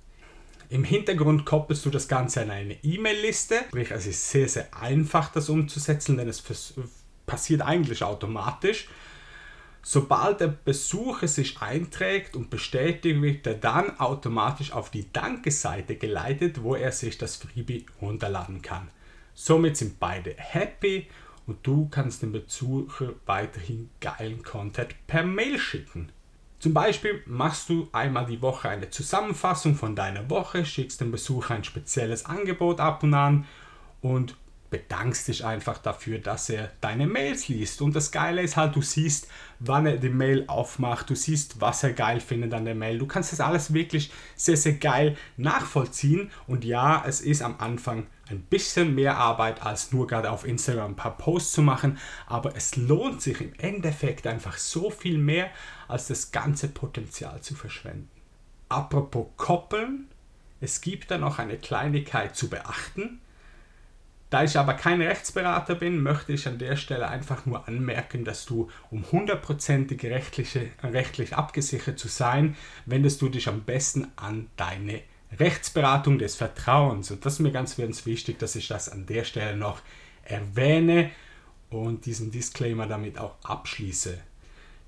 Im 0.70 0.84
Hintergrund 0.84 1.44
koppelst 1.44 1.84
du 1.86 1.90
das 1.90 2.08
Ganze 2.08 2.42
an 2.42 2.50
eine 2.50 2.82
E-Mail-Liste. 2.82 3.56
Sprich, 3.68 3.90
es 3.90 4.06
ist 4.06 4.30
sehr, 4.30 4.48
sehr 4.48 4.76
einfach, 4.76 5.30
das 5.30 5.48
umzusetzen, 5.48 6.16
denn 6.16 6.28
es 6.28 6.42
passiert 7.26 7.62
eigentlich 7.62 8.02
automatisch. 8.02 8.88
Sobald 9.86 10.40
der 10.40 10.48
Besucher 10.48 11.28
sich 11.28 11.60
einträgt 11.60 12.36
und 12.36 12.48
bestätigt, 12.48 13.20
wird 13.20 13.46
er 13.46 13.54
dann 13.54 14.00
automatisch 14.00 14.72
auf 14.72 14.90
die 14.90 15.12
Danke-Seite 15.12 15.96
geleitet, 15.96 16.62
wo 16.62 16.74
er 16.74 16.90
sich 16.90 17.18
das 17.18 17.36
Freebie 17.36 17.84
runterladen 18.00 18.62
kann. 18.62 18.88
Somit 19.34 19.76
sind 19.76 20.00
beide 20.00 20.34
happy 20.38 21.06
und 21.46 21.58
du 21.66 21.88
kannst 21.90 22.22
dem 22.22 22.32
Besucher 22.32 23.12
weiterhin 23.26 23.90
geilen 24.00 24.42
Content 24.42 24.94
per 25.06 25.22
Mail 25.22 25.58
schicken. 25.58 26.10
Zum 26.60 26.72
Beispiel 26.72 27.22
machst 27.26 27.68
du 27.68 27.88
einmal 27.92 28.24
die 28.24 28.40
Woche 28.40 28.70
eine 28.70 28.88
Zusammenfassung 28.88 29.74
von 29.74 29.94
deiner 29.94 30.30
Woche, 30.30 30.64
schickst 30.64 31.02
dem 31.02 31.10
Besucher 31.10 31.56
ein 31.56 31.64
spezielles 31.64 32.24
Angebot 32.24 32.80
ab 32.80 33.02
und 33.02 33.12
an 33.12 33.44
und 34.00 34.34
bedankst 34.70 35.28
dich 35.28 35.44
einfach 35.44 35.78
dafür, 35.78 36.18
dass 36.18 36.48
er 36.48 36.70
deine 36.80 37.06
Mails 37.06 37.48
liest. 37.48 37.80
Und 37.80 37.94
das 37.94 38.10
Geile 38.10 38.42
ist 38.42 38.56
halt, 38.56 38.74
du 38.74 38.82
siehst, 38.82 39.28
wann 39.60 39.86
er 39.86 39.98
die 39.98 40.08
Mail 40.08 40.44
aufmacht, 40.48 41.10
du 41.10 41.14
siehst, 41.14 41.60
was 41.60 41.82
er 41.82 41.92
geil 41.92 42.20
findet 42.20 42.52
an 42.54 42.64
der 42.64 42.74
Mail. 42.74 42.98
Du 42.98 43.06
kannst 43.06 43.32
das 43.32 43.40
alles 43.40 43.72
wirklich 43.72 44.10
sehr, 44.34 44.56
sehr 44.56 44.74
geil 44.74 45.16
nachvollziehen. 45.36 46.30
Und 46.46 46.64
ja, 46.64 47.04
es 47.06 47.20
ist 47.20 47.42
am 47.42 47.56
Anfang 47.58 48.06
ein 48.30 48.42
bisschen 48.42 48.94
mehr 48.94 49.16
Arbeit, 49.16 49.62
als 49.62 49.92
nur 49.92 50.06
gerade 50.06 50.30
auf 50.30 50.46
Instagram 50.46 50.92
ein 50.92 50.96
paar 50.96 51.16
Posts 51.16 51.52
zu 51.52 51.62
machen, 51.62 51.98
aber 52.26 52.56
es 52.56 52.76
lohnt 52.76 53.22
sich 53.22 53.40
im 53.40 53.52
Endeffekt 53.58 54.26
einfach 54.26 54.56
so 54.56 54.90
viel 54.90 55.18
mehr, 55.18 55.50
als 55.88 56.08
das 56.08 56.32
ganze 56.32 56.68
Potenzial 56.68 57.40
zu 57.42 57.54
verschwenden. 57.54 58.10
Apropos 58.68 59.26
Koppeln, 59.36 60.08
es 60.60 60.80
gibt 60.80 61.10
da 61.10 61.18
noch 61.18 61.38
eine 61.38 61.58
Kleinigkeit 61.58 62.34
zu 62.34 62.48
beachten. 62.48 63.20
Da 64.30 64.42
ich 64.42 64.58
aber 64.58 64.74
kein 64.74 65.00
Rechtsberater 65.00 65.74
bin, 65.74 66.02
möchte 66.02 66.32
ich 66.32 66.48
an 66.48 66.58
der 66.58 66.76
Stelle 66.76 67.08
einfach 67.08 67.46
nur 67.46 67.68
anmerken, 67.68 68.24
dass 68.24 68.46
du, 68.46 68.68
um 68.90 69.04
hundertprozentig 69.12 70.02
rechtlich 70.04 71.36
abgesichert 71.36 71.98
zu 71.98 72.08
sein, 72.08 72.56
wendest 72.86 73.22
du 73.22 73.28
dich 73.28 73.48
am 73.48 73.62
besten 73.62 74.08
an 74.16 74.48
deine 74.56 75.02
Rechtsberatung 75.38 76.18
des 76.18 76.36
Vertrauens. 76.36 77.10
Und 77.10 77.24
das 77.24 77.34
ist 77.34 77.40
mir 77.40 77.52
ganz, 77.52 77.76
ganz 77.76 78.06
wichtig, 78.06 78.38
dass 78.38 78.56
ich 78.56 78.68
das 78.68 78.88
an 78.88 79.06
der 79.06 79.24
Stelle 79.24 79.56
noch 79.56 79.80
erwähne 80.24 81.10
und 81.70 82.06
diesen 82.06 82.30
Disclaimer 82.30 82.86
damit 82.86 83.18
auch 83.18 83.36
abschließe. 83.42 84.18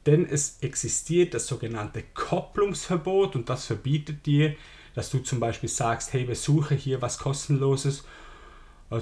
Denn 0.07 0.25
es 0.25 0.59
existiert 0.61 1.35
das 1.35 1.46
sogenannte 1.46 2.05
Kopplungsverbot 2.14 3.35
und 3.35 3.49
das 3.49 3.66
verbietet 3.66 4.25
dir, 4.25 4.55
dass 4.94 5.11
du 5.11 5.18
zum 5.18 5.40
Beispiel 5.40 5.68
sagst, 5.68 6.12
hey, 6.12 6.25
besuche 6.25 6.75
hier 6.75 7.03
was 7.03 7.18
kostenloses 7.18 8.05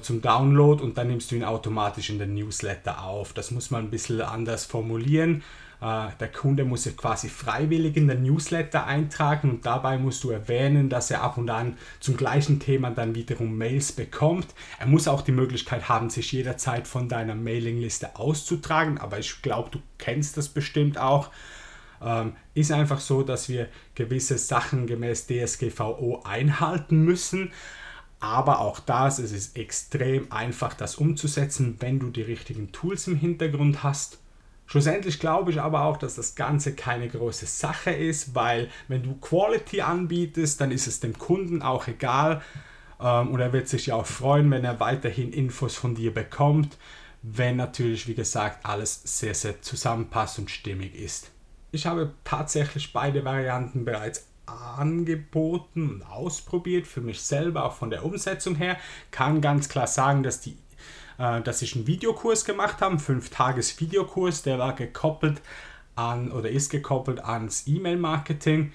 zum 0.00 0.22
Download 0.22 0.82
und 0.82 0.96
dann 0.96 1.08
nimmst 1.08 1.30
du 1.30 1.36
ihn 1.36 1.44
automatisch 1.44 2.10
in 2.10 2.18
den 2.18 2.34
Newsletter 2.34 3.04
auf. 3.04 3.32
Das 3.32 3.50
muss 3.50 3.70
man 3.70 3.84
ein 3.84 3.90
bisschen 3.90 4.20
anders 4.20 4.64
formulieren. 4.64 5.42
Äh, 5.80 6.08
der 6.18 6.28
Kunde 6.28 6.64
muss 6.64 6.84
sich 6.84 6.96
quasi 6.96 7.28
freiwillig 7.28 7.96
in 7.96 8.08
den 8.08 8.22
Newsletter 8.22 8.86
eintragen 8.86 9.50
und 9.50 9.66
dabei 9.66 9.98
musst 9.98 10.24
du 10.24 10.30
erwähnen, 10.30 10.88
dass 10.88 11.10
er 11.10 11.22
ab 11.22 11.36
und 11.36 11.50
an 11.50 11.76
zum 12.00 12.16
gleichen 12.16 12.58
Thema 12.60 12.90
dann 12.90 13.14
wiederum 13.14 13.58
Mails 13.58 13.92
bekommt. 13.92 14.46
Er 14.78 14.86
muss 14.86 15.08
auch 15.08 15.20
die 15.20 15.32
Möglichkeit 15.32 15.88
haben, 15.88 16.08
sich 16.08 16.32
jederzeit 16.32 16.88
von 16.88 17.08
deiner 17.08 17.34
Mailingliste 17.34 18.16
auszutragen, 18.16 18.98
aber 18.98 19.18
ich 19.18 19.42
glaube, 19.42 19.70
du 19.70 19.80
kennst 19.98 20.38
das 20.38 20.48
bestimmt 20.48 20.96
auch. 20.96 21.30
ähm, 22.02 22.34
ist 22.54 22.72
einfach 22.72 23.00
so, 23.00 23.22
dass 23.22 23.48
wir 23.48 23.68
gewisse 23.94 24.38
Sachen 24.38 24.86
gemäß 24.86 25.26
DSGVO 25.26 26.22
einhalten 26.24 27.02
müssen. 27.04 27.52
Aber 28.24 28.60
auch 28.60 28.80
das, 28.80 29.18
es 29.18 29.32
ist 29.32 29.54
extrem 29.54 30.32
einfach, 30.32 30.72
das 30.72 30.94
umzusetzen, 30.94 31.76
wenn 31.80 31.98
du 31.98 32.08
die 32.08 32.22
richtigen 32.22 32.72
Tools 32.72 33.06
im 33.06 33.16
Hintergrund 33.16 33.82
hast. 33.82 34.18
Schlussendlich 34.64 35.20
glaube 35.20 35.50
ich 35.50 35.60
aber 35.60 35.82
auch, 35.82 35.98
dass 35.98 36.14
das 36.14 36.34
Ganze 36.34 36.74
keine 36.74 37.06
große 37.06 37.44
Sache 37.44 37.90
ist, 37.90 38.34
weil 38.34 38.70
wenn 38.88 39.02
du 39.02 39.12
Quality 39.16 39.82
anbietest, 39.82 40.58
dann 40.58 40.70
ist 40.70 40.86
es 40.86 41.00
dem 41.00 41.18
Kunden 41.18 41.60
auch 41.60 41.86
egal 41.86 42.40
ähm, 42.98 43.28
und 43.28 43.40
er 43.40 43.52
wird 43.52 43.68
sich 43.68 43.86
ja 43.86 43.96
auch 43.96 44.06
freuen, 44.06 44.50
wenn 44.50 44.64
er 44.64 44.80
weiterhin 44.80 45.30
Infos 45.30 45.76
von 45.76 45.94
dir 45.94 46.14
bekommt, 46.14 46.78
wenn 47.20 47.56
natürlich, 47.56 48.08
wie 48.08 48.14
gesagt, 48.14 48.64
alles 48.64 49.02
sehr, 49.04 49.34
sehr 49.34 49.60
zusammenpasst 49.60 50.38
und 50.38 50.50
stimmig 50.50 50.94
ist. 50.94 51.30
Ich 51.72 51.84
habe 51.84 52.14
tatsächlich 52.24 52.94
beide 52.94 53.22
Varianten 53.22 53.84
bereits 53.84 54.28
angeboten 54.46 55.90
und 55.90 56.02
ausprobiert 56.02 56.86
für 56.86 57.00
mich 57.00 57.22
selber, 57.22 57.64
auch 57.64 57.74
von 57.74 57.90
der 57.90 58.04
Umsetzung 58.04 58.56
her. 58.56 58.76
Kann 59.10 59.40
ganz 59.40 59.68
klar 59.68 59.86
sagen, 59.86 60.22
dass, 60.22 60.40
die, 60.40 60.56
äh, 61.18 61.40
dass 61.42 61.62
ich 61.62 61.74
einen 61.74 61.86
Videokurs 61.86 62.44
gemacht 62.44 62.80
habe, 62.80 62.92
einen 62.92 63.00
5-Tages-Videokurs, 63.00 64.42
der 64.42 64.58
war 64.58 64.74
gekoppelt 64.74 65.40
an 65.96 66.32
oder 66.32 66.50
ist 66.50 66.70
gekoppelt 66.70 67.24
ans 67.24 67.66
E-Mail-Marketing. 67.66 68.72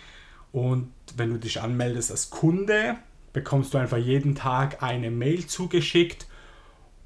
Und 0.51 0.91
wenn 1.15 1.29
du 1.29 1.37
dich 1.37 1.61
anmeldest 1.61 2.11
als 2.11 2.29
Kunde, 2.29 2.97
bekommst 3.33 3.73
du 3.73 3.77
einfach 3.77 3.97
jeden 3.97 4.35
Tag 4.35 4.81
eine 4.81 5.11
Mail 5.11 5.45
zugeschickt 5.45 6.27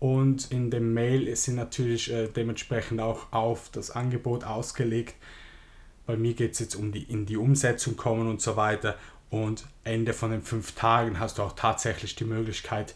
und 0.03 0.51
in 0.51 0.69
dem 0.69 0.93
Mail 0.93 1.33
sind 1.37 1.55
natürlich 1.55 2.11
äh, 2.11 2.27
dementsprechend 2.27 2.99
auch 2.99 3.31
auf 3.31 3.69
das 3.71 3.89
Angebot 3.89 4.43
ausgelegt. 4.43 5.15
Bei 6.05 6.17
mir 6.17 6.33
geht 6.33 6.53
es 6.53 6.59
jetzt 6.59 6.75
um 6.75 6.91
die 6.91 7.03
in 7.03 7.25
die 7.25 7.37
Umsetzung 7.37 7.95
kommen 7.95 8.27
und 8.27 8.41
so 8.41 8.55
weiter. 8.55 8.97
Und 9.29 9.65
Ende 9.83 10.13
von 10.13 10.31
den 10.31 10.41
fünf 10.41 10.73
Tagen 10.73 11.19
hast 11.19 11.37
du 11.37 11.43
auch 11.43 11.53
tatsächlich 11.53 12.15
die 12.15 12.25
Möglichkeit, 12.25 12.95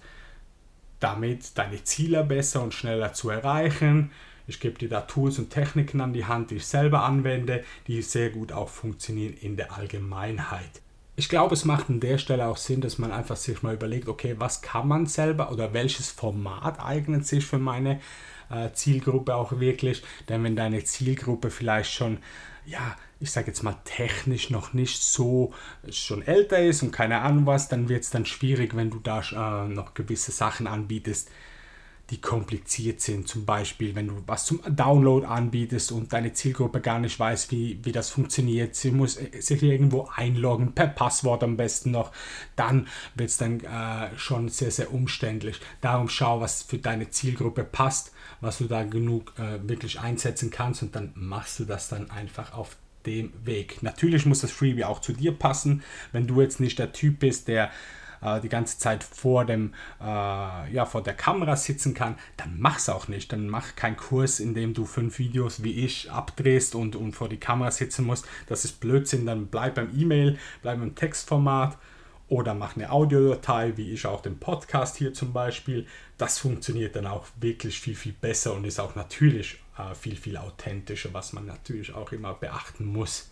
damit 1.00 1.58
deine 1.58 1.84
Ziele 1.84 2.24
besser 2.24 2.62
und 2.62 2.74
schneller 2.74 3.14
zu 3.14 3.30
erreichen. 3.30 4.12
Ich 4.46 4.60
gebe 4.60 4.78
dir 4.78 4.90
da 4.90 5.02
Tools 5.02 5.40
und 5.40 5.50
Techniken 5.50 6.00
an 6.00 6.14
die 6.14 6.26
Hand, 6.26 6.52
die 6.52 6.56
ich 6.56 6.66
selber 6.66 7.04
anwende, 7.04 7.64
die 7.88 8.02
sehr 8.02 8.30
gut 8.30 8.52
auch 8.52 8.70
funktionieren 8.70 9.34
in 9.34 9.58
der 9.58 9.74
Allgemeinheit 9.74 10.82
ich 11.20 11.30
glaube, 11.30 11.56
es 11.56 11.66
macht 11.66 11.90
an 11.90 12.00
der 12.00 12.20
Stelle 12.20 12.46
auch 12.46 12.58
Sinn, 12.58 12.80
dass 12.80 13.00
man 13.00 13.12
einfach 13.12 13.36
sich 13.36 13.64
mal 13.64 13.74
überlegt, 13.74 14.08
okay, 14.08 14.36
was 14.38 14.62
kann 14.62 14.88
man 14.88 15.08
selber 15.08 15.52
oder 15.52 15.74
welches 15.74 16.12
Format 16.12 16.80
eignet 16.80 17.26
sich 17.26 17.44
für 17.44 17.58
meine 17.58 18.00
äh, 18.52 18.72
Zielgruppe 18.72 19.34
auch 19.34 19.60
wirklich? 19.60 20.04
Denn 20.30 20.44
wenn 20.44 20.56
deine 20.56 20.84
Zielgruppe 20.84 21.50
vielleicht 21.50 21.92
schon, 21.92 22.20
ja, 22.68 22.98
ich 23.20 23.32
sage 23.32 23.48
jetzt 23.48 23.64
mal 23.64 23.78
technisch 23.86 24.50
noch 24.50 24.74
nicht 24.74 25.02
so 25.02 25.54
schon 25.90 26.22
älter 26.22 26.62
ist 26.62 26.84
und 26.84 26.92
keine 26.92 27.22
Ahnung 27.22 27.46
was, 27.46 27.70
dann 27.70 27.90
wird 27.90 28.04
es 28.04 28.10
dann 28.10 28.26
schwierig, 28.26 28.76
wenn 28.76 28.90
du 28.90 29.00
da 29.00 29.22
äh, 29.22 29.68
noch 29.70 29.94
gewisse 29.94 30.32
Sachen 30.32 30.68
anbietest, 30.68 31.32
die 32.10 32.22
kompliziert 32.22 33.02
sind. 33.02 33.28
Zum 33.28 33.46
Beispiel, 33.46 33.96
wenn 33.96 34.08
du 34.08 34.24
was 34.26 34.46
zum 34.46 34.62
Download 34.70 35.26
anbietest 35.26 35.92
und 35.92 36.14
deine 36.14 36.34
Zielgruppe 36.34 36.80
gar 36.80 37.00
nicht 37.00 37.20
weiß, 37.20 37.52
wie, 37.52 37.80
wie 37.84 37.92
das 37.92 38.10
funktioniert. 38.10 38.76
Sie 38.76 38.92
muss 38.92 39.18
äh, 39.18 39.42
sich 39.42 39.62
irgendwo 39.62 40.10
einloggen, 40.16 40.74
per 40.74 40.88
Passwort 40.88 41.44
am 41.44 41.58
besten 41.58 41.92
noch. 41.92 42.12
Dann 42.56 42.88
wird 43.16 43.30
es 43.30 43.38
dann 43.38 43.60
äh, 43.60 44.18
schon 44.18 44.48
sehr, 44.50 44.72
sehr 44.72 44.94
umständlich. 44.94 45.60
Darum 45.82 46.08
schau, 46.08 46.40
was 46.40 46.64
für 46.64 46.78
deine 46.78 47.10
Zielgruppe 47.10 47.64
passt, 47.64 48.14
was 48.40 48.60
du 48.60 48.66
da 48.66 48.84
genug 48.84 49.34
äh, 49.38 49.68
wirklich 49.68 50.00
einsetzen 50.00 50.50
kannst 50.50 50.84
und 50.84 50.96
dann 50.96 51.12
machst 51.16 51.60
du 51.60 51.66
das 51.66 51.90
dann 51.90 52.10
einfach 52.10 52.54
auf 52.54 52.78
dem 53.06 53.34
Weg. 53.44 53.82
Natürlich 53.84 54.26
muss 54.26 54.42
das 54.42 54.52
Freebie 54.52 54.86
auch 54.86 55.02
zu 55.02 55.14
dir 55.14 55.32
passen. 55.32 55.84
Wenn 56.12 56.28
du 56.28 56.42
jetzt 56.42 56.60
nicht 56.60 56.80
der 56.80 56.92
Typ 56.92 57.20
bist, 57.20 57.48
der 57.48 57.72
äh, 58.22 58.42
die 58.42 58.50
ganze 58.50 58.78
Zeit 58.78 59.04
vor, 59.04 59.46
dem, 59.46 59.74
äh, 60.02 60.04
ja, 60.04 60.86
vor 60.86 61.04
der 61.04 61.14
Kamera 61.14 61.56
sitzen 61.56 61.94
kann, 61.94 62.18
dann 62.38 62.60
mach's 62.60 62.90
auch 62.90 63.08
nicht. 63.08 63.32
Dann 63.32 63.48
mach 63.50 63.76
keinen 63.76 63.98
Kurs, 63.98 64.40
in 64.40 64.54
dem 64.54 64.74
du 64.74 64.86
fünf 64.86 65.20
Videos 65.20 65.64
wie 65.64 65.86
ich 65.86 66.12
abdrehst 66.12 66.76
und, 66.76 66.96
und 66.96 67.14
vor 67.14 67.30
die 67.30 67.40
Kamera 67.40 67.72
sitzen 67.72 68.06
musst. 68.06 68.28
Das 68.48 68.66
ist 68.66 68.80
Blödsinn. 68.80 69.26
Dann 69.26 69.48
bleib 69.48 69.76
beim 69.76 69.90
E-Mail, 69.98 70.38
bleib 70.62 70.82
im 70.82 70.96
Textformat 70.96 71.78
oder 72.30 72.54
mach 72.54 72.76
eine 72.76 72.92
Audiodatei, 72.92 73.78
wie 73.78 73.92
ich 73.92 74.06
auch 74.06 74.22
den 74.22 74.38
Podcast 74.38 74.98
hier 74.98 75.14
zum 75.14 75.32
Beispiel. 75.32 75.88
Das 76.18 76.40
funktioniert 76.40 76.96
dann 76.96 77.08
auch 77.08 77.28
wirklich 77.40 77.80
viel, 77.80 77.96
viel 77.96 78.14
besser 78.14 78.54
und 78.54 78.66
ist 78.66 78.80
auch 78.80 78.96
natürlich 78.96 79.60
äh, 79.78 79.96
viel, 79.96 80.16
viel 80.16 80.38
authentischer, 80.38 81.14
was 81.14 81.34
man 81.34 81.46
natürlich 81.46 81.94
auch 81.94 82.12
immer 82.12 82.34
beachten 82.34 82.86
muss. 82.86 83.30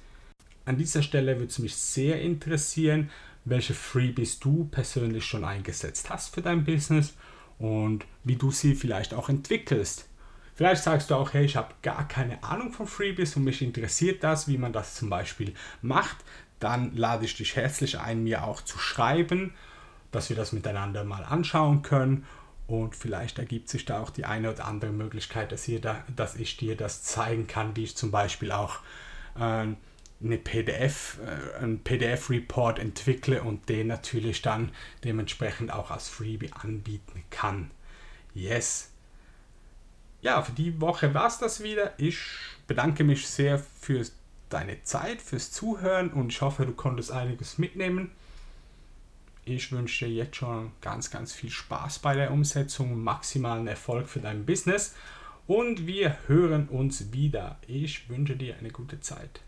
An 0.66 0.78
dieser 0.78 1.04
Stelle 1.04 1.36
würde 1.36 1.48
es 1.48 1.60
mich 1.60 1.76
sehr 1.76 2.22
interessieren, 2.22 3.12
welche 3.46 3.74
Freebies 3.74 4.40
du 4.40 4.66
persönlich 4.66 5.26
schon 5.26 5.46
eingesetzt 5.46 6.10
hast 6.10 6.34
für 6.34 6.42
dein 6.42 6.66
Business 6.66 7.14
und 7.58 8.06
wie 8.24 8.36
du 8.36 8.52
sie 8.52 8.76
vielleicht 8.76 9.14
auch 9.14 9.30
entwickelst. 9.30 10.10
Vielleicht 10.56 10.84
sagst 10.84 11.12
du 11.12 11.16
auch, 11.16 11.34
hey, 11.34 11.46
ich 11.46 11.58
habe 11.58 11.74
gar 11.82 12.08
keine 12.08 12.44
Ahnung 12.44 12.72
von 12.72 12.88
Freebies 12.88 13.36
und 13.36 13.44
mich 13.44 13.62
interessiert 13.62 14.24
das, 14.24 14.48
wie 14.48 14.58
man 14.58 14.74
das 14.74 14.96
zum 14.96 15.10
Beispiel 15.10 15.54
macht. 15.82 16.18
Dann 16.60 16.96
lade 16.96 17.26
ich 17.26 17.36
dich 17.36 17.56
herzlich 17.56 18.00
ein, 18.00 18.24
mir 18.24 18.46
auch 18.46 18.62
zu 18.62 18.80
schreiben, 18.80 19.54
dass 20.12 20.30
wir 20.30 20.36
das 20.36 20.54
miteinander 20.54 21.04
mal 21.04 21.24
anschauen 21.24 21.82
können. 21.82 22.26
Und 22.68 22.96
vielleicht 22.96 23.38
ergibt 23.38 23.70
sich 23.70 23.86
da 23.86 24.00
auch 24.00 24.10
die 24.10 24.26
eine 24.26 24.52
oder 24.52 24.66
andere 24.66 24.92
Möglichkeit, 24.92 25.52
dass, 25.52 25.70
da, 25.82 26.04
dass 26.16 26.36
ich 26.36 26.58
dir 26.58 26.76
das 26.76 27.04
zeigen 27.04 27.48
kann, 27.48 27.76
wie 27.76 27.84
ich 27.84 27.98
zum 27.98 28.10
Beispiel 28.10 28.52
auch 28.52 28.80
äh, 29.38 29.68
eine 30.26 30.38
PDF, 30.38 31.20
äh, 31.26 31.64
einen 31.64 31.80
PDF-Report 31.80 32.80
entwickle 32.80 33.44
und 33.44 33.70
den 33.70 33.88
natürlich 33.88 34.42
dann 34.42 34.72
dementsprechend 35.04 35.72
auch 35.72 35.92
als 35.92 36.10
Freebie 36.10 36.52
anbieten 36.54 37.24
kann. 37.30 37.72
Yes. 38.34 38.92
Ja, 40.22 40.42
für 40.42 40.54
die 40.54 40.82
Woche 40.82 41.14
war 41.14 41.28
es 41.28 41.38
das 41.38 41.62
wieder. 41.62 41.94
Ich 41.98 42.18
bedanke 42.68 43.04
mich 43.04 43.28
sehr 43.28 43.60
für 43.60 44.04
deine 44.50 44.82
Zeit, 44.84 45.22
fürs 45.22 45.52
Zuhören 45.52 46.10
und 46.12 46.32
ich 46.32 46.42
hoffe, 46.42 46.66
du 46.66 46.74
konntest 46.74 47.12
einiges 47.12 47.58
mitnehmen. 47.58 48.12
Ich 49.46 49.72
wünsche 49.72 50.06
dir 50.06 50.12
jetzt 50.12 50.38
schon 50.38 50.72
ganz, 50.82 51.12
ganz 51.12 51.32
viel 51.32 51.52
Spaß 51.52 52.00
bei 52.00 52.16
der 52.16 52.32
Umsetzung, 52.32 53.04
maximalen 53.04 53.68
Erfolg 53.68 54.10
für 54.10 54.20
dein 54.20 54.46
Business 54.46 54.96
und 55.46 55.86
wir 55.86 56.18
hören 56.28 56.68
uns 56.70 57.12
wieder. 57.12 57.60
Ich 57.68 58.10
wünsche 58.10 58.36
dir 58.36 58.58
eine 58.58 58.72
gute 58.72 59.00
Zeit. 59.02 59.42